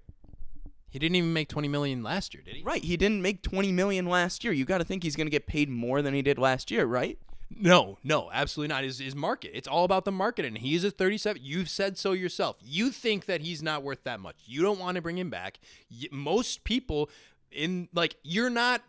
[0.89, 2.64] He didn't even make 20 million last year, did he?
[2.64, 4.52] Right, he didn't make 20 million last year.
[4.52, 6.86] You got to think he's going to get paid more than he did last year,
[6.86, 7.18] right?
[7.49, 8.84] No, no, absolutely not.
[8.84, 9.52] His, his market.
[9.54, 11.41] It's all about the market, and he's a 37.
[11.43, 12.58] You've said so yourself.
[12.62, 14.36] You think that he's not worth that much.
[14.45, 15.60] You don't want to bring him back.
[16.12, 17.10] Most people
[17.52, 18.82] in like you're not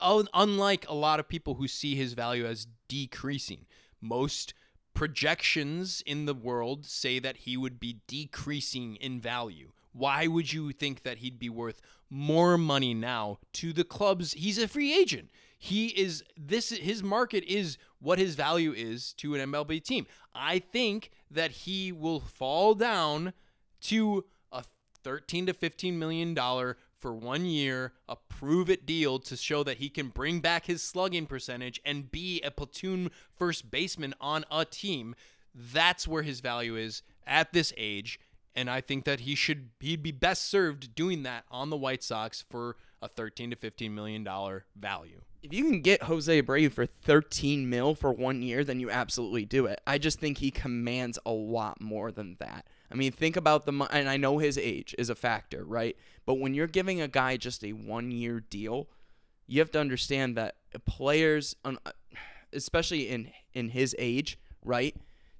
[0.00, 3.66] unlike a lot of people who see his value as decreasing.
[4.00, 4.54] Most
[4.94, 9.72] projections in the world say that he would be decreasing in value.
[9.92, 11.80] Why would you think that he'd be worth
[12.10, 14.32] more money now to the clubs?
[14.32, 15.30] He's a free agent.
[15.58, 20.06] He is this his market is what his value is to an MLB team.
[20.34, 23.32] I think that he will fall down
[23.82, 24.64] to a
[25.04, 29.78] 13 to 15 million dollar for one year, a prove it deal to show that
[29.78, 34.64] he can bring back his slugging percentage and be a platoon first baseman on a
[34.64, 35.16] team.
[35.52, 38.20] That's where his value is at this age.
[38.54, 42.02] And I think that he should he'd be best served doing that on the White
[42.02, 45.22] Sox for a 13 to 15 million dollar value.
[45.42, 49.44] If you can get Jose Abreu for 13 mil for one year, then you absolutely
[49.44, 49.80] do it.
[49.86, 52.66] I just think he commands a lot more than that.
[52.92, 55.96] I mean, think about the and I know his age is a factor, right?
[56.26, 58.88] But when you're giving a guy just a one-year deal,
[59.46, 61.56] you have to understand that players,
[62.52, 64.94] especially in in his age, right?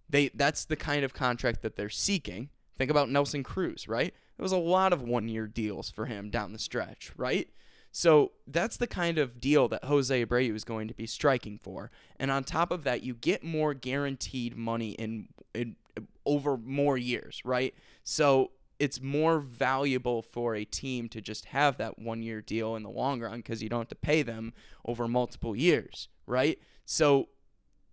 [0.09, 2.49] They that's the kind of contract that they're seeking.
[2.79, 4.15] Think about Nelson Cruz, right?
[4.39, 7.49] It was a lot of one-year deals for him down the stretch, right?
[7.93, 11.91] So that's the kind of deal that Jose Abreu is going to be striking for.
[12.19, 15.77] And on top of that, you get more guaranteed money in, in
[16.25, 17.75] over more years, right?
[18.05, 22.83] So it's more valuable for a team to just have that one year deal in
[22.83, 24.53] the long run because you don't have to pay them
[24.85, 26.59] over multiple years, right?
[26.85, 27.29] So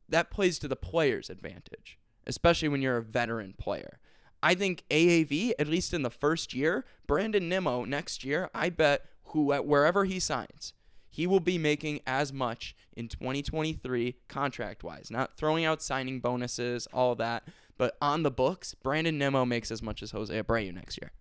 [0.08, 4.00] that plays to the player's advantage, especially when you're a veteran player.
[4.42, 9.06] I think AAV, at least in the first year, Brandon Nimmo next year, I bet
[9.26, 10.74] who wherever he signs,
[11.10, 15.12] he will be making as much in 2023 contract wise.
[15.12, 17.44] Not throwing out signing bonuses, all that,
[17.80, 21.12] but on the books, Brandon Nimmo makes as much as Jose Abreu next year.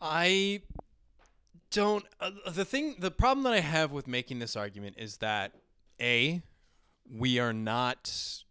[0.00, 0.62] I
[1.70, 2.04] don't.
[2.18, 5.52] Uh, the thing, the problem that I have with making this argument is that
[6.00, 6.40] a
[7.08, 8.42] we are not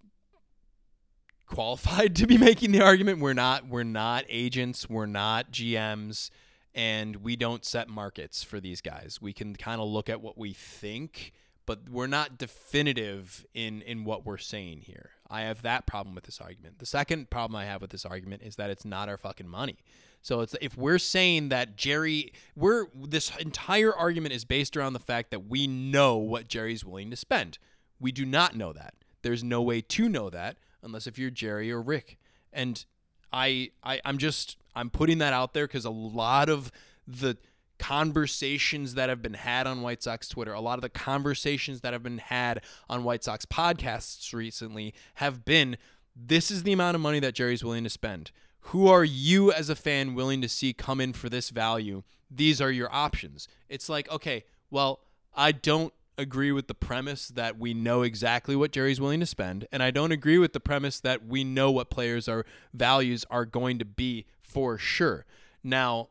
[1.48, 3.20] qualified to be making the argument.
[3.20, 3.68] We're not.
[3.68, 4.88] We're not agents.
[4.88, 6.30] We're not GMs
[6.76, 9.18] and we don't set markets for these guys.
[9.20, 11.34] We can kind of look at what we think,
[11.66, 15.10] but we're not definitive in in what we're saying here.
[15.30, 16.80] I have that problem with this argument.
[16.80, 19.78] The second problem I have with this argument is that it's not our fucking money.
[20.22, 25.00] So it's if we're saying that Jerry, we're this entire argument is based around the
[25.00, 27.58] fact that we know what Jerry's willing to spend.
[28.00, 28.96] We do not know that.
[29.22, 32.18] There's no way to know that unless if you're Jerry or Rick.
[32.52, 32.84] And
[33.32, 36.72] I, I I'm just I'm putting that out there because a lot of
[37.08, 37.38] the
[37.80, 41.94] conversations that have been had on White Sox Twitter, a lot of the conversations that
[41.94, 45.78] have been had on White Sox podcasts recently have been
[46.16, 48.32] this is the amount of money that Jerry's willing to spend.
[48.62, 52.04] Who are you as a fan willing to see come in for this value?
[52.30, 53.48] These are your options.
[53.70, 55.00] It's like, okay, well,
[55.34, 59.66] I don't agree with the premise that we know exactly what Jerry's willing to spend,
[59.72, 63.46] and I don't agree with the premise that we know what players are values are
[63.46, 65.26] going to be for sure.
[65.64, 66.10] Now,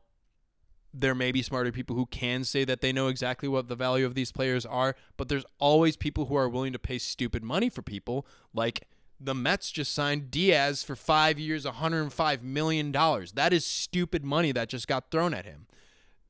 [0.93, 4.07] there may be smarter people who can say that they know exactly what the value
[4.07, 7.69] of these players are, but there's always people who are willing to pay stupid money
[7.69, 8.27] for people.
[8.55, 8.89] Like
[9.21, 12.93] the Mets just signed Diaz for five years, $105 million.
[12.93, 15.67] That is stupid money that just got thrown at him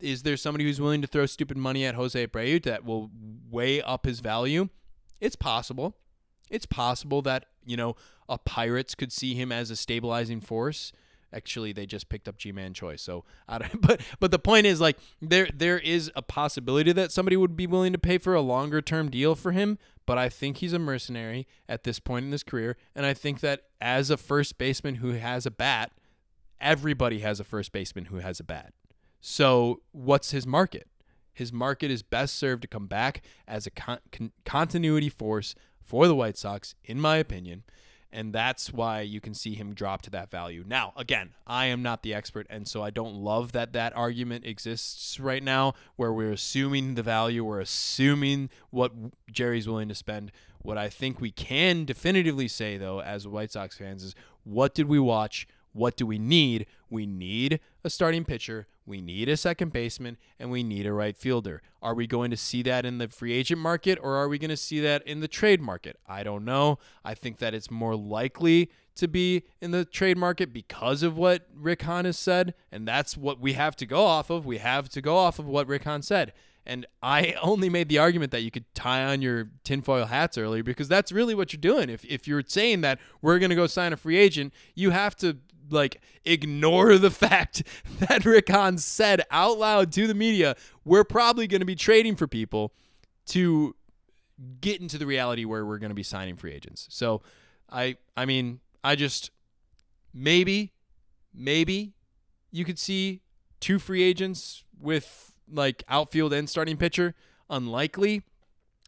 [0.01, 3.11] is there somebody who's willing to throw stupid money at Jose Abreu that will
[3.51, 4.69] weigh up his value?
[5.21, 5.97] It's possible.
[6.51, 7.97] It's possible that, you know,
[8.29, 10.93] a Pirates could see him as a stabilizing force.
[11.33, 12.97] Actually, they just picked up Ji-Man Choi.
[12.97, 17.13] So, I don't, but but the point is like there there is a possibility that
[17.13, 20.29] somebody would be willing to pay for a longer term deal for him, but I
[20.29, 24.11] think he's a mercenary at this point in his career, and I think that as
[24.11, 25.93] a first baseman who has a bat,
[26.61, 28.73] everybody has a first baseman who has a bat.
[29.21, 30.89] So, what's his market?
[31.33, 36.07] His market is best served to come back as a con- con- continuity force for
[36.07, 37.63] the White Sox, in my opinion.
[38.11, 40.65] And that's why you can see him drop to that value.
[40.67, 44.47] Now, again, I am not the expert, and so I don't love that that argument
[44.47, 48.93] exists right now where we're assuming the value, we're assuming what
[49.31, 50.33] Jerry's willing to spend.
[50.63, 54.89] What I think we can definitively say, though, as White Sox fans, is what did
[54.89, 55.47] we watch?
[55.73, 56.67] What do we need?
[56.89, 61.17] We need a starting pitcher, we need a second baseman, and we need a right
[61.17, 61.63] fielder.
[61.83, 64.51] Are we going to see that in the free agent market or are we going
[64.51, 65.99] to see that in the trade market?
[66.07, 66.79] I don't know.
[67.05, 71.47] I think that it's more likely to be in the trade market because of what
[71.55, 74.45] Rick Hahn has said, and that's what we have to go off of.
[74.45, 76.33] We have to go off of what Rick Hahn said.
[76.67, 80.63] And I only made the argument that you could tie on your tinfoil hats earlier
[80.63, 81.89] because that's really what you're doing.
[81.89, 85.15] If, if you're saying that we're going to go sign a free agent, you have
[85.17, 85.39] to
[85.71, 87.63] like ignore the fact
[88.01, 92.17] that Rick Hahn said out loud to the media, we're probably going to be trading
[92.17, 92.73] for people
[93.27, 93.75] to
[94.61, 96.87] get into the reality where we're going to be signing free agents.
[96.91, 97.23] So
[97.71, 99.31] I I mean, I just
[100.15, 100.73] maybe
[101.35, 101.93] maybe
[102.51, 103.21] you could see
[103.61, 107.15] two free agents with like outfield and starting pitcher,
[107.51, 108.23] unlikely,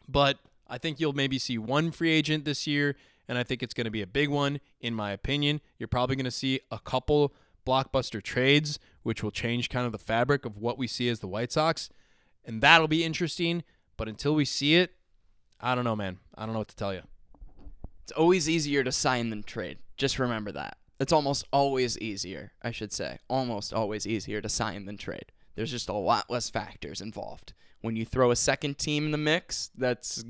[0.08, 2.96] but I think you'll maybe see one free agent this year
[3.30, 5.60] and I think it's going to be a big one, in my opinion.
[5.78, 7.32] You're probably going to see a couple
[7.64, 11.28] blockbuster trades, which will change kind of the fabric of what we see as the
[11.28, 11.90] White Sox.
[12.44, 13.62] And that'll be interesting.
[13.96, 14.94] But until we see it,
[15.60, 16.18] I don't know, man.
[16.36, 17.02] I don't know what to tell you.
[18.02, 19.78] It's always easier to sign than trade.
[19.96, 20.78] Just remember that.
[20.98, 23.18] It's almost always easier, I should say.
[23.28, 25.30] Almost always easier to sign than trade.
[25.54, 27.52] There's just a lot less factors involved.
[27.82, 30.22] When you throw a second team in the mix that's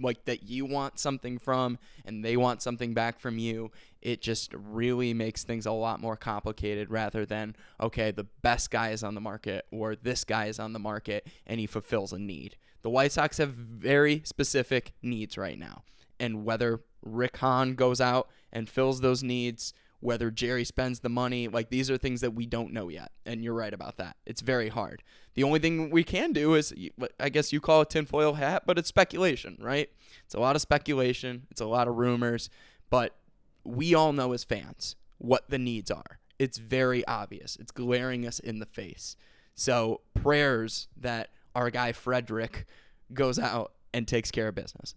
[0.00, 3.70] like that you want something from and they want something back from you,
[4.00, 8.90] it just really makes things a lot more complicated rather than, okay, the best guy
[8.90, 12.18] is on the market or this guy is on the market and he fulfills a
[12.18, 12.56] need.
[12.82, 15.82] The White Sox have very specific needs right now.
[16.18, 21.48] And whether Rick Hahn goes out and fills those needs, whether Jerry spends the money,
[21.48, 23.10] like these are things that we don't know yet.
[23.26, 24.16] And you're right about that.
[24.26, 25.02] It's very hard.
[25.34, 26.72] The only thing we can do is,
[27.18, 29.88] I guess you call it tinfoil hat, but it's speculation, right?
[30.24, 32.48] It's a lot of speculation, it's a lot of rumors,
[32.90, 33.16] but
[33.64, 36.20] we all know as fans what the needs are.
[36.38, 39.16] It's very obvious, it's glaring us in the face.
[39.56, 42.66] So, prayers that our guy Frederick
[43.12, 44.94] goes out and takes care of business.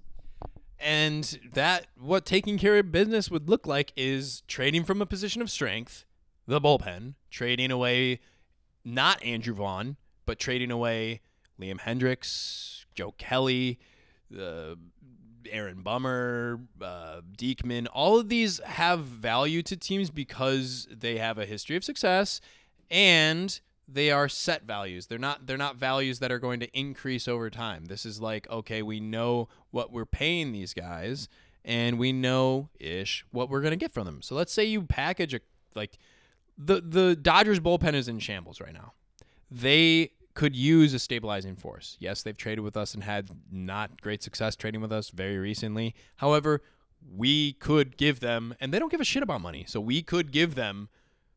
[0.82, 5.41] And that what taking care of business would look like is trading from a position
[5.41, 6.05] of strength,
[6.47, 8.19] the bullpen, trading away
[8.84, 11.21] not Andrew Vaughn, but trading away
[11.59, 13.79] Liam Hendriks, Joe Kelly,
[14.38, 14.75] uh,
[15.49, 17.21] Aaron Bummer, uh.
[17.93, 22.41] All of these have value to teams because they have a history of success
[22.89, 23.59] and
[23.93, 25.07] they are set values.
[25.07, 27.85] They're not they're not values that are going to increase over time.
[27.85, 31.27] This is like, okay, we know what we're paying these guys
[31.63, 34.21] and we know ish what we're going to get from them.
[34.21, 35.39] So let's say you package a
[35.75, 35.97] like
[36.57, 38.93] the the Dodgers bullpen is in shambles right now.
[39.49, 41.97] They could use a stabilizing force.
[41.99, 45.93] Yes, they've traded with us and had not great success trading with us very recently.
[46.17, 46.61] However,
[47.15, 49.65] we could give them and they don't give a shit about money.
[49.67, 50.89] So we could give them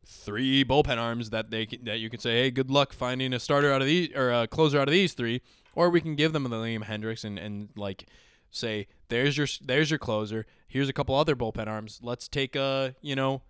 [0.05, 3.73] three bullpen arms that they that you can say, hey, good luck finding a starter
[3.73, 5.41] out of these or a closer out of these three,
[5.75, 8.07] or we can give them the Liam Hendriks and and like
[8.51, 10.47] say, there's your there's your closer.
[10.69, 12.01] Here's a couple other bullpen arms.
[12.03, 13.43] Let's take a you know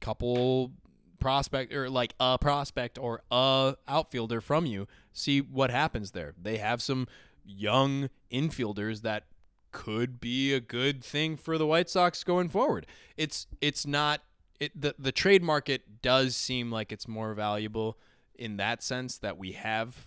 [0.00, 0.72] couple
[1.18, 4.86] prospect or like a prospect or a outfielder from you.
[5.12, 6.34] See what happens there.
[6.40, 7.08] They have some
[7.44, 9.24] young infielders that
[9.72, 12.86] could be a good thing for the White Sox going forward.
[13.16, 14.22] It's it's not
[14.60, 17.98] it the the trade market does seem like it's more valuable
[18.34, 20.06] in that sense that we have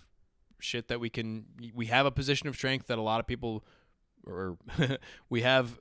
[0.60, 1.44] shit that we can
[1.74, 3.64] we have a position of strength that a lot of people
[4.26, 4.56] or
[5.30, 5.78] we have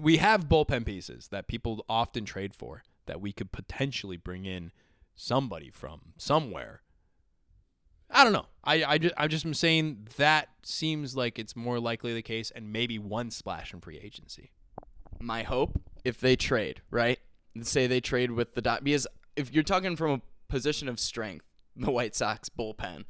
[0.00, 4.72] we have bullpen pieces that people often trade for that we could potentially bring in
[5.16, 6.82] somebody from somewhere.
[8.10, 8.46] I don't know.
[8.64, 12.50] I I just I just am saying that seems like it's more likely the case,
[12.50, 14.50] and maybe one splash in free agency.
[15.20, 17.18] My hope, if they trade, right?
[17.62, 21.44] Say they trade with the dot because if you're talking from a position of strength,
[21.76, 23.04] the White Sox bullpen.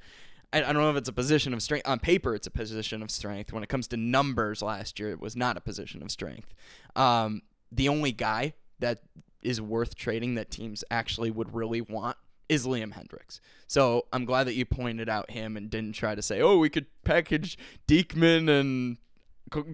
[0.53, 1.86] I, don't know if it's a position of strength.
[1.88, 3.53] On paper, it's a position of strength.
[3.53, 6.53] When it comes to numbers last year, it was not a position of strength.
[6.97, 9.01] Um, the only guy that
[9.43, 12.16] is worth trading that teams actually would really want
[12.49, 13.38] is Liam Hendriks.
[13.68, 16.68] So I'm glad that you pointed out him and didn't try to say, oh, we
[16.68, 18.97] could package Diekman and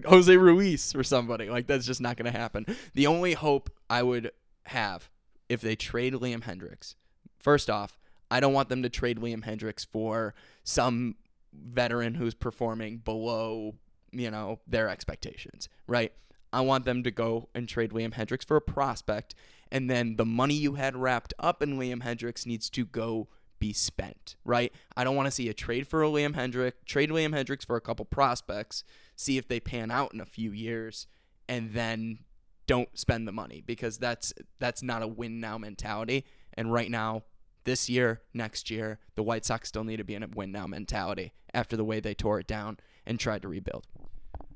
[0.05, 1.49] Jose Ruiz or somebody.
[1.49, 2.67] Like, that's just not going to happen.
[2.93, 4.31] The only hope I would
[4.69, 5.09] have
[5.49, 6.95] if they trade Liam Hendriks.
[7.39, 7.97] First off,
[8.29, 11.15] I don't want them to trade Liam Hendriks for some
[11.53, 13.75] veteran who's performing below,
[14.11, 16.11] you know, their expectations, right?
[16.51, 19.35] I want them to go and trade Liam Hendriks for a prospect,
[19.71, 23.27] and then the money you had wrapped up in Liam Hendriks needs to go
[23.59, 24.71] be spent, right?
[24.95, 27.75] I don't want to see a trade for a Liam Hendriks, trade Liam Hendriks for
[27.75, 28.83] a couple prospects,
[29.15, 31.07] see if they pan out in a few years,
[31.49, 32.19] and then
[32.67, 36.25] don't spend the money because that's that's not a win now mentality.
[36.53, 37.23] And right now,
[37.63, 40.67] this year, next year, the White Sox still need to be in a win now
[40.67, 43.85] mentality after the way they tore it down and tried to rebuild.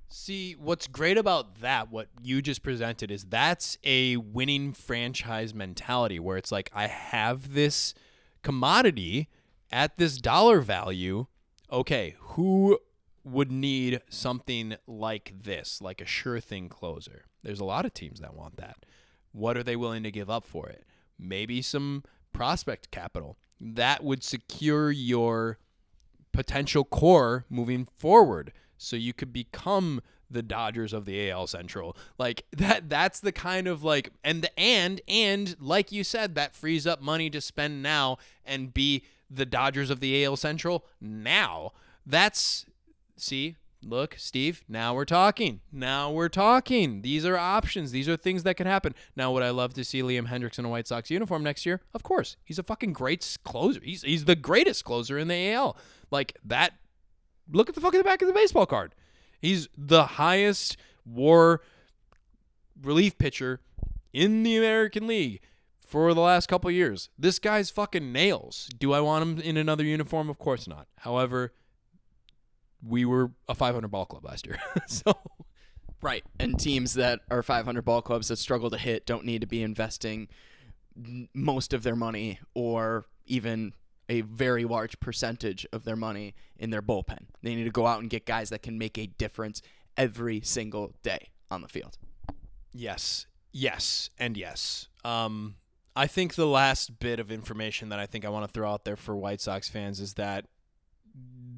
[0.07, 6.19] See, what's great about that, what you just presented, is that's a winning franchise mentality
[6.19, 7.93] where it's like, I have this
[8.41, 9.29] commodity
[9.71, 11.27] at this dollar value.
[11.71, 12.79] Okay, who
[13.23, 17.23] would need something like this, like a sure thing closer.
[17.43, 18.85] There's a lot of teams that want that.
[19.31, 20.83] What are they willing to give up for it?
[21.17, 25.59] Maybe some prospect capital that would secure your
[26.31, 31.95] potential core moving forward so you could become the Dodgers of the AL Central.
[32.17, 36.55] Like that that's the kind of like and the and and like you said that
[36.55, 41.71] frees up money to spend now and be the Dodgers of the AL Central now.
[42.05, 42.65] That's
[43.15, 45.61] see, look, Steve, now we're talking.
[45.71, 47.01] Now we're talking.
[47.01, 47.91] These are options.
[47.91, 48.93] These are things that could happen.
[49.15, 51.81] Now, would I love to see Liam Hendriks in a White Sox uniform next year?
[51.93, 52.37] Of course.
[52.43, 53.79] He's a fucking great closer.
[53.83, 55.77] He's he's the greatest closer in the AL.
[56.09, 56.73] Like that.
[57.51, 58.95] Look at the fucking back of the baseball card.
[59.39, 61.61] He's the highest WAR
[62.81, 63.59] relief pitcher
[64.13, 65.41] in the American League
[65.85, 67.09] for the last couple years.
[67.17, 68.69] This guy's fucking nails.
[68.77, 70.29] Do I want him in another uniform?
[70.29, 70.87] Of course not.
[70.99, 71.51] However,
[72.85, 74.59] we were a 500 ball club last year.
[74.87, 75.13] so
[76.01, 76.23] Right.
[76.39, 79.61] And teams that are 500 ball clubs that struggle to hit don't need to be
[79.61, 80.27] investing
[81.33, 83.73] most of their money or even
[84.09, 87.27] a very large percentage of their money in their bullpen.
[87.43, 89.61] They need to go out and get guys that can make a difference
[89.95, 91.97] every single day on the field.
[92.73, 94.87] Yes, yes, and yes.
[95.05, 95.55] Um,
[95.95, 98.85] I think the last bit of information that I think I want to throw out
[98.85, 100.45] there for White Sox fans is that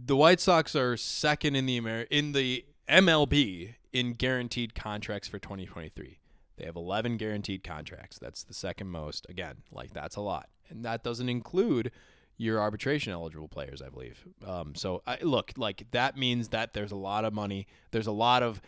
[0.05, 5.39] the White Sox are second in the Amer- in the MLB in guaranteed contracts for
[5.39, 6.19] 2023.
[6.57, 8.19] They have 11 guaranteed contracts.
[8.19, 9.25] That's the second most.
[9.29, 11.91] Again, like that's a lot, and that doesn't include
[12.37, 14.25] your arbitration eligible players, I believe.
[14.45, 17.67] Um, so I, look, like that means that there's a lot of money.
[17.91, 18.61] There's a lot of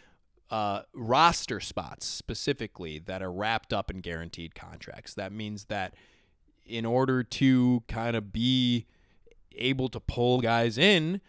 [0.49, 5.13] uh, roster spots specifically that are wrapped up in guaranteed contracts.
[5.15, 5.95] That means that
[6.65, 8.85] in order to kind of be
[9.57, 11.21] able to pull guys in,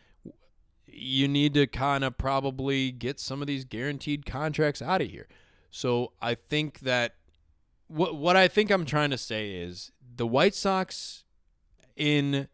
[0.86, 5.28] you need to kind of probably get some of these guaranteed contracts out of here.
[5.70, 7.16] So I think that
[7.88, 11.24] what what I think I'm trying to say is the White Sox
[11.96, 12.48] in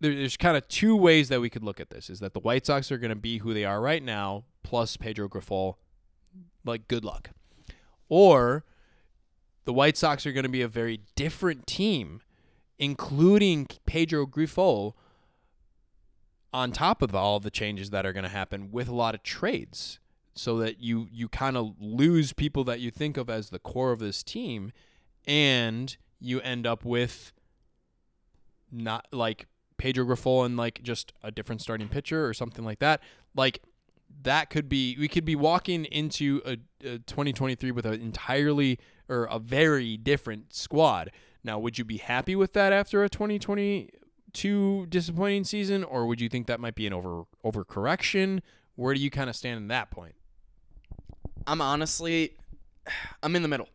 [0.00, 2.40] there, there's kind of two ways that we could look at this is that the
[2.40, 5.74] White Sox are going to be who they are right now plus Pedro Grifol
[6.64, 7.30] like good luck.
[8.08, 8.64] Or
[9.64, 12.20] the White Sox are going to be a very different team
[12.78, 14.94] including Pedro Grifol
[16.52, 19.22] on top of all the changes that are going to happen with a lot of
[19.22, 19.98] trades
[20.34, 23.92] so that you you kind of lose people that you think of as the core
[23.92, 24.72] of this team
[25.26, 27.32] and you end up with
[28.70, 33.00] not like Pedro Grifol and like just a different starting pitcher or something like that.
[33.34, 33.62] Like
[34.22, 36.52] that could be we could be walking into a,
[36.86, 41.10] a 2023 with an entirely or a very different squad
[41.44, 46.28] now would you be happy with that after a 2022 disappointing season or would you
[46.28, 48.40] think that might be an over overcorrection
[48.76, 50.14] where do you kind of stand in that point
[51.48, 52.36] I'm honestly,
[53.22, 53.68] I'm in the middle.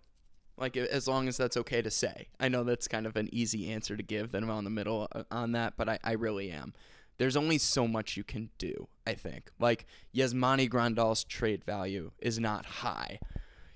[0.57, 2.27] Like as long as that's okay to say.
[2.39, 5.07] I know that's kind of an easy answer to give that I'm on the middle
[5.11, 6.73] uh, on that, but I, I really am.
[7.17, 9.49] There's only so much you can do, I think.
[9.59, 13.19] Like Yasmani Grandal's trade value is not high.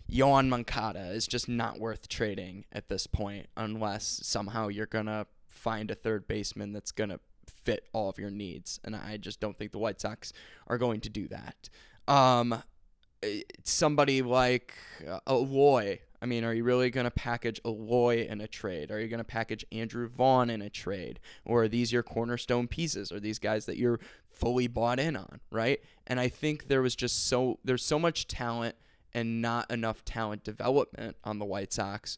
[0.10, 5.28] Yoan Moncada is just not worth trading at this point unless somehow you're going to
[5.48, 8.80] find a third baseman that's going to fit all of your needs.
[8.84, 10.32] And I just don't think the White Sox
[10.68, 11.70] are going to do that.
[12.08, 12.64] Um,
[13.64, 14.74] somebody like
[15.08, 16.00] uh, Eloy.
[16.22, 18.92] I mean, are you really going to package Eloy in a trade?
[18.92, 21.20] Are you going to package Andrew Vaughn in a trade?
[21.46, 23.12] Or are these your cornerstone pieces?
[23.12, 24.00] Are these guys that you're
[24.30, 25.80] fully bought in on, right?
[26.08, 28.76] And I think there was just so there's so much talent
[29.14, 32.18] and not enough talent development on the White Sox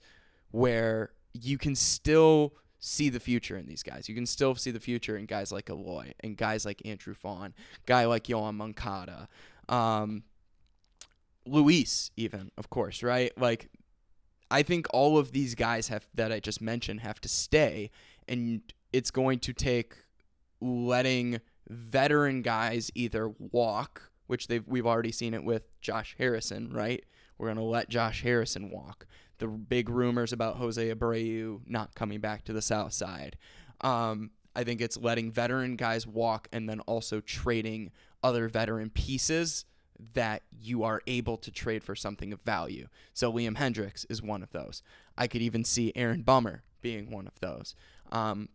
[0.51, 4.07] where you can still see the future in these guys.
[4.07, 7.53] You can still see the future in guys like Eloy and guys like Andrew Vaughn,
[7.85, 9.27] guy like Yoan Moncada.
[9.67, 10.23] Um,
[11.45, 13.31] Luis, even of course, right?
[13.37, 13.69] Like,
[14.51, 17.91] I think all of these guys have that I just mentioned have to stay,
[18.27, 18.61] and
[18.91, 19.93] it's going to take
[20.59, 27.03] letting veteran guys either walk, which they've we've already seen it with Josh Harrison, right?
[27.39, 29.07] We're gonna let Josh Harrison walk.
[29.39, 33.39] The big rumors about Jose Abreu not coming back to the South Side.
[33.81, 37.89] Um, I think it's letting veteran guys walk and then also trading
[38.21, 39.65] other veteran pieces
[40.13, 42.87] that you are able to trade for something of value.
[43.15, 44.83] So Liam Hendriks is one of those.
[45.17, 47.73] I could even see Aaron Bummer being one of those.
[48.11, 48.49] Um,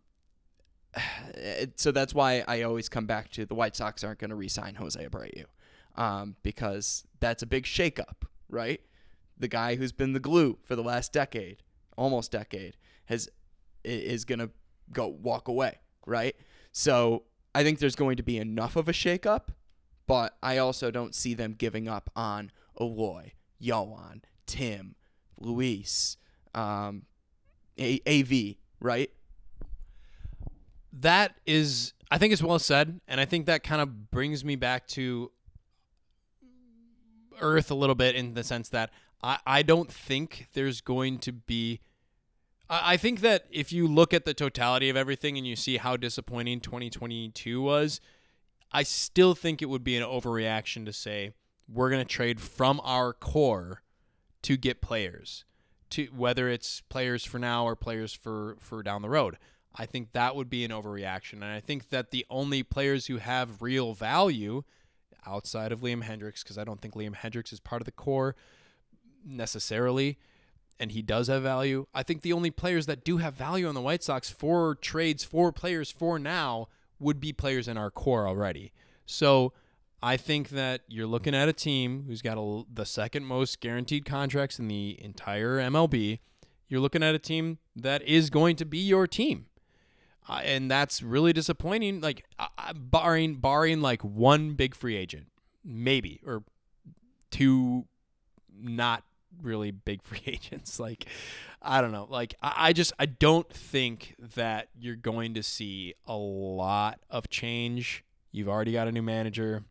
[1.75, 4.75] so that's why I always come back to the White Sox aren't going to re-sign
[4.75, 5.45] Jose Abreu
[5.95, 8.81] um, because that's a big shakeup, right?
[9.37, 11.63] The guy who's been the glue for the last decade,
[11.97, 13.29] almost decade, has
[13.83, 14.49] is going to
[14.91, 16.35] go walk away, right?
[16.71, 17.23] So
[17.53, 19.49] I think there's going to be enough of a shakeup
[20.07, 24.95] but I also don't see them giving up on Eloy, Yoan, Tim,
[25.39, 26.17] Luis,
[26.53, 27.03] um,
[27.79, 29.09] A- AV, right?
[30.93, 33.01] That is, I think it's well said.
[33.07, 35.31] And I think that kind of brings me back to
[37.41, 38.91] Earth a little bit in the sense that
[39.23, 41.81] I, I don't think there's going to be.
[42.69, 45.77] I I think that if you look at the totality of everything and you see
[45.77, 48.01] how disappointing 2022 was,
[48.71, 51.31] I still think it would be an overreaction to say
[51.71, 53.81] we're going to trade from our core
[54.43, 55.45] to get players,
[55.89, 59.37] to whether it's players for now or players for for down the road.
[59.77, 63.17] I think that would be an overreaction, and I think that the only players who
[63.17, 64.63] have real value
[65.27, 68.35] outside of Liam Hendriks, because I don't think Liam Hendriks is part of the core
[69.25, 70.17] necessarily,
[70.79, 71.87] and he does have value.
[71.93, 75.23] I think the only players that do have value on the White Sox for trades
[75.23, 76.67] for players for now
[76.99, 78.71] would be players in our core already.
[79.05, 79.53] So
[80.01, 84.05] I think that you're looking at a team who's got a, the second most guaranteed
[84.05, 86.19] contracts in the entire MLB.
[86.67, 89.47] You're looking at a team that is going to be your team.
[90.27, 92.01] Uh, and that's really disappointing.
[92.01, 95.27] Like uh, barring barring like one big free agent,
[95.63, 96.43] maybe or
[97.31, 97.85] two,
[98.59, 99.03] not
[99.41, 100.79] really big free agents.
[100.79, 101.05] Like
[101.61, 102.07] I don't know.
[102.09, 107.29] Like I, I just I don't think that you're going to see a lot of
[107.29, 108.03] change.
[108.31, 109.63] You've already got a new manager.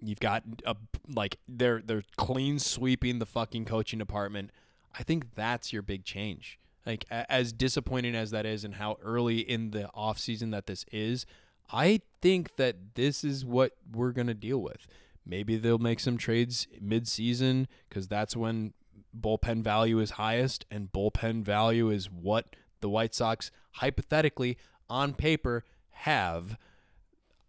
[0.00, 0.76] You've got a
[1.14, 4.50] like they're they're clean sweeping the fucking coaching department.
[4.98, 6.58] I think that's your big change.
[6.84, 11.26] Like as disappointing as that is and how early in the offseason that this is,
[11.72, 14.86] I think that this is what we're going to deal with.
[15.24, 18.74] Maybe they'll make some trades mid-season cuz that's when
[19.18, 24.58] bullpen value is highest and bullpen value is what the White Sox hypothetically
[24.90, 26.58] on paper have.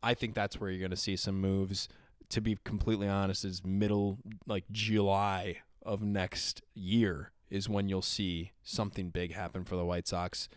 [0.04, 1.90] I think that's where you're going to see some moves.
[2.30, 8.52] To be completely honest, is middle like July of next year is when you'll see
[8.64, 10.50] something big happen for the White Sox.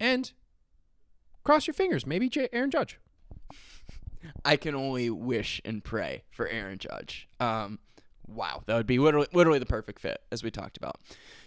[0.00, 0.32] And
[1.44, 2.98] cross your fingers, maybe J- Aaron Judge.
[4.44, 7.28] I can only wish and pray for Aaron Judge.
[7.38, 7.78] Um,
[8.26, 10.96] wow, that would be literally, literally the perfect fit, as we talked about.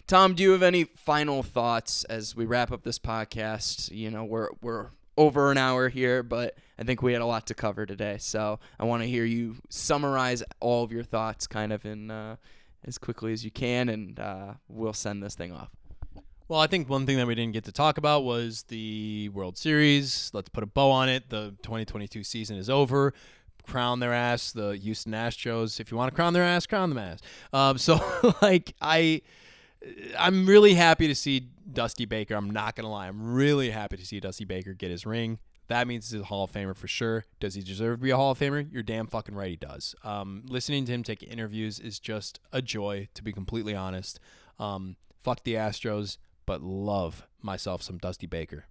[0.08, 3.92] Tom, do you have any final thoughts as we wrap up this podcast?
[3.92, 7.48] You know, we're we're over an hour here, but I think we had a lot
[7.48, 8.18] to cover today.
[8.20, 12.36] So I want to hear you summarize all of your thoughts, kind of in uh,
[12.86, 15.70] as quickly as you can, and uh, we'll send this thing off.
[16.48, 19.58] Well, I think one thing that we didn't get to talk about was the World
[19.58, 20.30] Series.
[20.32, 21.30] Let's put a bow on it.
[21.30, 23.14] The 2022 season is over.
[23.64, 25.80] Crown their ass, the Houston Astros.
[25.80, 27.20] If you want to crown their ass, crown them ass.
[27.52, 28.00] Um, so,
[28.44, 29.24] like, I,
[30.20, 32.36] I'm really happy to see Dusty Baker.
[32.36, 33.08] I'm not gonna lie.
[33.08, 35.40] I'm really happy to see Dusty Baker get his ring.
[35.68, 37.26] That means he's a Hall of Famer for sure.
[37.40, 38.68] Does he deserve to be a Hall of Famer?
[38.72, 39.96] You're damn fucking right he does.
[40.04, 44.20] Um, listening to him take interviews is just a joy, to be completely honest.
[44.60, 48.66] Um, fuck the Astros, but love myself some Dusty Baker.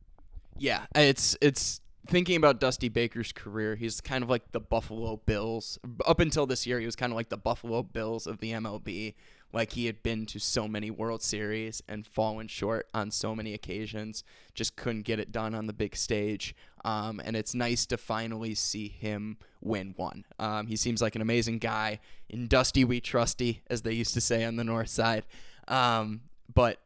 [0.56, 3.74] Yeah, it's it's thinking about Dusty Baker's career.
[3.74, 5.78] He's kind of like the Buffalo Bills.
[6.06, 9.14] Up until this year, he was kind of like the Buffalo Bills of the MLB.
[9.54, 13.54] Like he had been to so many World Series and fallen short on so many
[13.54, 16.56] occasions, just couldn't get it done on the big stage.
[16.84, 20.24] Um, and it's nice to finally see him win one.
[20.40, 22.00] Um, he seems like an amazing guy.
[22.28, 25.24] In Dusty, we trusty, as they used to say on the North Side.
[25.68, 26.22] Um,
[26.52, 26.80] but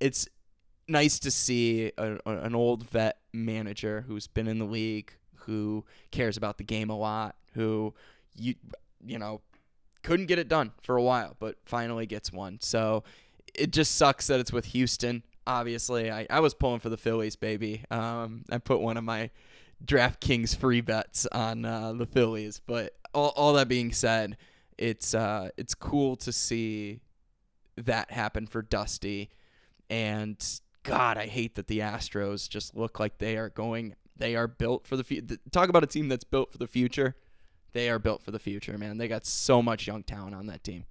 [0.00, 0.26] it's
[0.88, 5.84] nice to see a, a, an old vet manager who's been in the league, who
[6.10, 7.92] cares about the game a lot, who
[8.34, 8.54] you
[9.06, 9.42] you know
[10.04, 12.58] couldn't get it done for a while, but finally gets one.
[12.60, 13.02] So
[13.54, 15.24] it just sucks that it's with Houston.
[15.46, 17.84] Obviously, I, I was pulling for the Phillies, baby.
[17.90, 19.30] Um, I put one of my
[19.84, 22.60] DraftKings free bets on uh, the Phillies.
[22.64, 24.36] But all, all that being said,
[24.78, 27.00] it's uh, it's cool to see
[27.76, 29.30] that happen for Dusty.
[29.90, 30.42] And
[30.82, 33.94] God, I hate that the Astros just look like they are going.
[34.16, 35.38] They are built for the future.
[35.50, 37.16] Talk about a team that's built for the future
[37.74, 38.96] they are built for the future, man.
[38.96, 40.86] They got so much young talent on that team.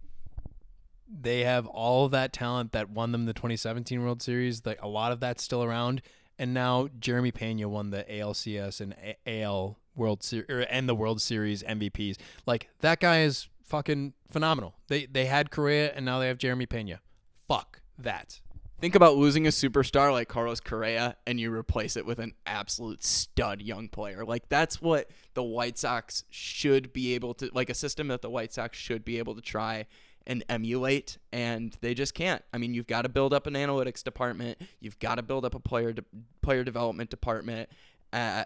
[1.10, 4.66] They have all of that talent that won them the 2017 World Series.
[4.66, 6.02] Like a lot of that's still around,
[6.38, 8.96] and now Jeremy Pena won the ALCS and
[9.26, 12.18] AL World Series and the World Series MVPs.
[12.46, 14.76] Like that guy is fucking phenomenal.
[14.88, 17.00] They they had Correa and now they have Jeremy Pena.
[17.48, 18.42] Fuck that.
[18.84, 23.02] Think about losing a superstar like Carlos Correa and you replace it with an absolute
[23.02, 24.26] stud young player.
[24.26, 28.30] Like that's what the White Sox should be able to like a system that the
[28.30, 29.86] White Sox should be able to try
[30.28, 32.44] and emulate and they just can't.
[32.54, 35.56] I mean, you've got to build up an analytics department, you've got to build up
[35.56, 36.04] a player de-
[36.42, 37.70] player development department.
[38.12, 38.44] Uh,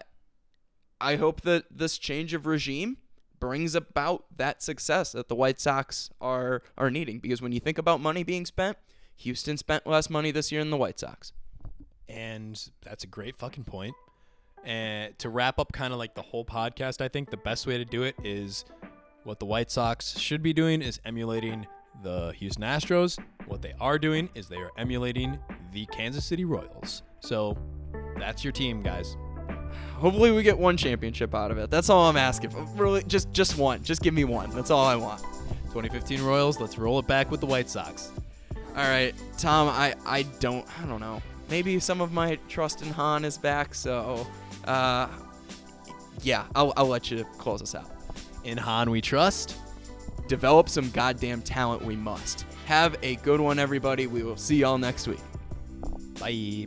[1.00, 2.98] I hope that this change of regime
[3.40, 7.76] brings about that success that the White Sox are are needing because when you think
[7.76, 8.78] about money being spent,
[9.18, 11.32] Houston spent less money this year than the White Sox.
[12.08, 13.94] And that's a great fucking point.
[14.64, 17.78] And to wrap up kind of like the whole podcast, I think the best way
[17.78, 18.64] to do it is
[19.24, 21.66] what the White Sox should be doing is emulating
[22.02, 23.18] the Houston Astros.
[23.46, 25.38] What they are doing is they are emulating
[25.72, 27.02] the Kansas City Royals.
[27.20, 27.56] So
[28.18, 29.16] that's your team, guys.
[29.94, 31.70] Hopefully, we get one championship out of it.
[31.70, 32.50] That's all I'm asking.
[32.50, 32.62] For.
[32.76, 33.82] Really, just just one.
[33.82, 34.50] Just give me one.
[34.50, 35.20] That's all I want.
[35.72, 36.60] 2015 Royals.
[36.60, 38.12] Let's roll it back with the White Sox.
[38.78, 39.66] All right, Tom.
[39.66, 41.20] I I don't I don't know.
[41.50, 43.74] Maybe some of my trust in Hahn is back.
[43.74, 44.24] So,
[44.66, 45.08] uh,
[46.22, 47.90] yeah, I'll I'll let you close us out.
[48.44, 49.56] In Hahn, we trust.
[50.28, 51.84] Develop some goddamn talent.
[51.84, 52.46] We must.
[52.66, 54.06] Have a good one, everybody.
[54.06, 55.18] We will see y'all next week.
[56.20, 56.66] Bye.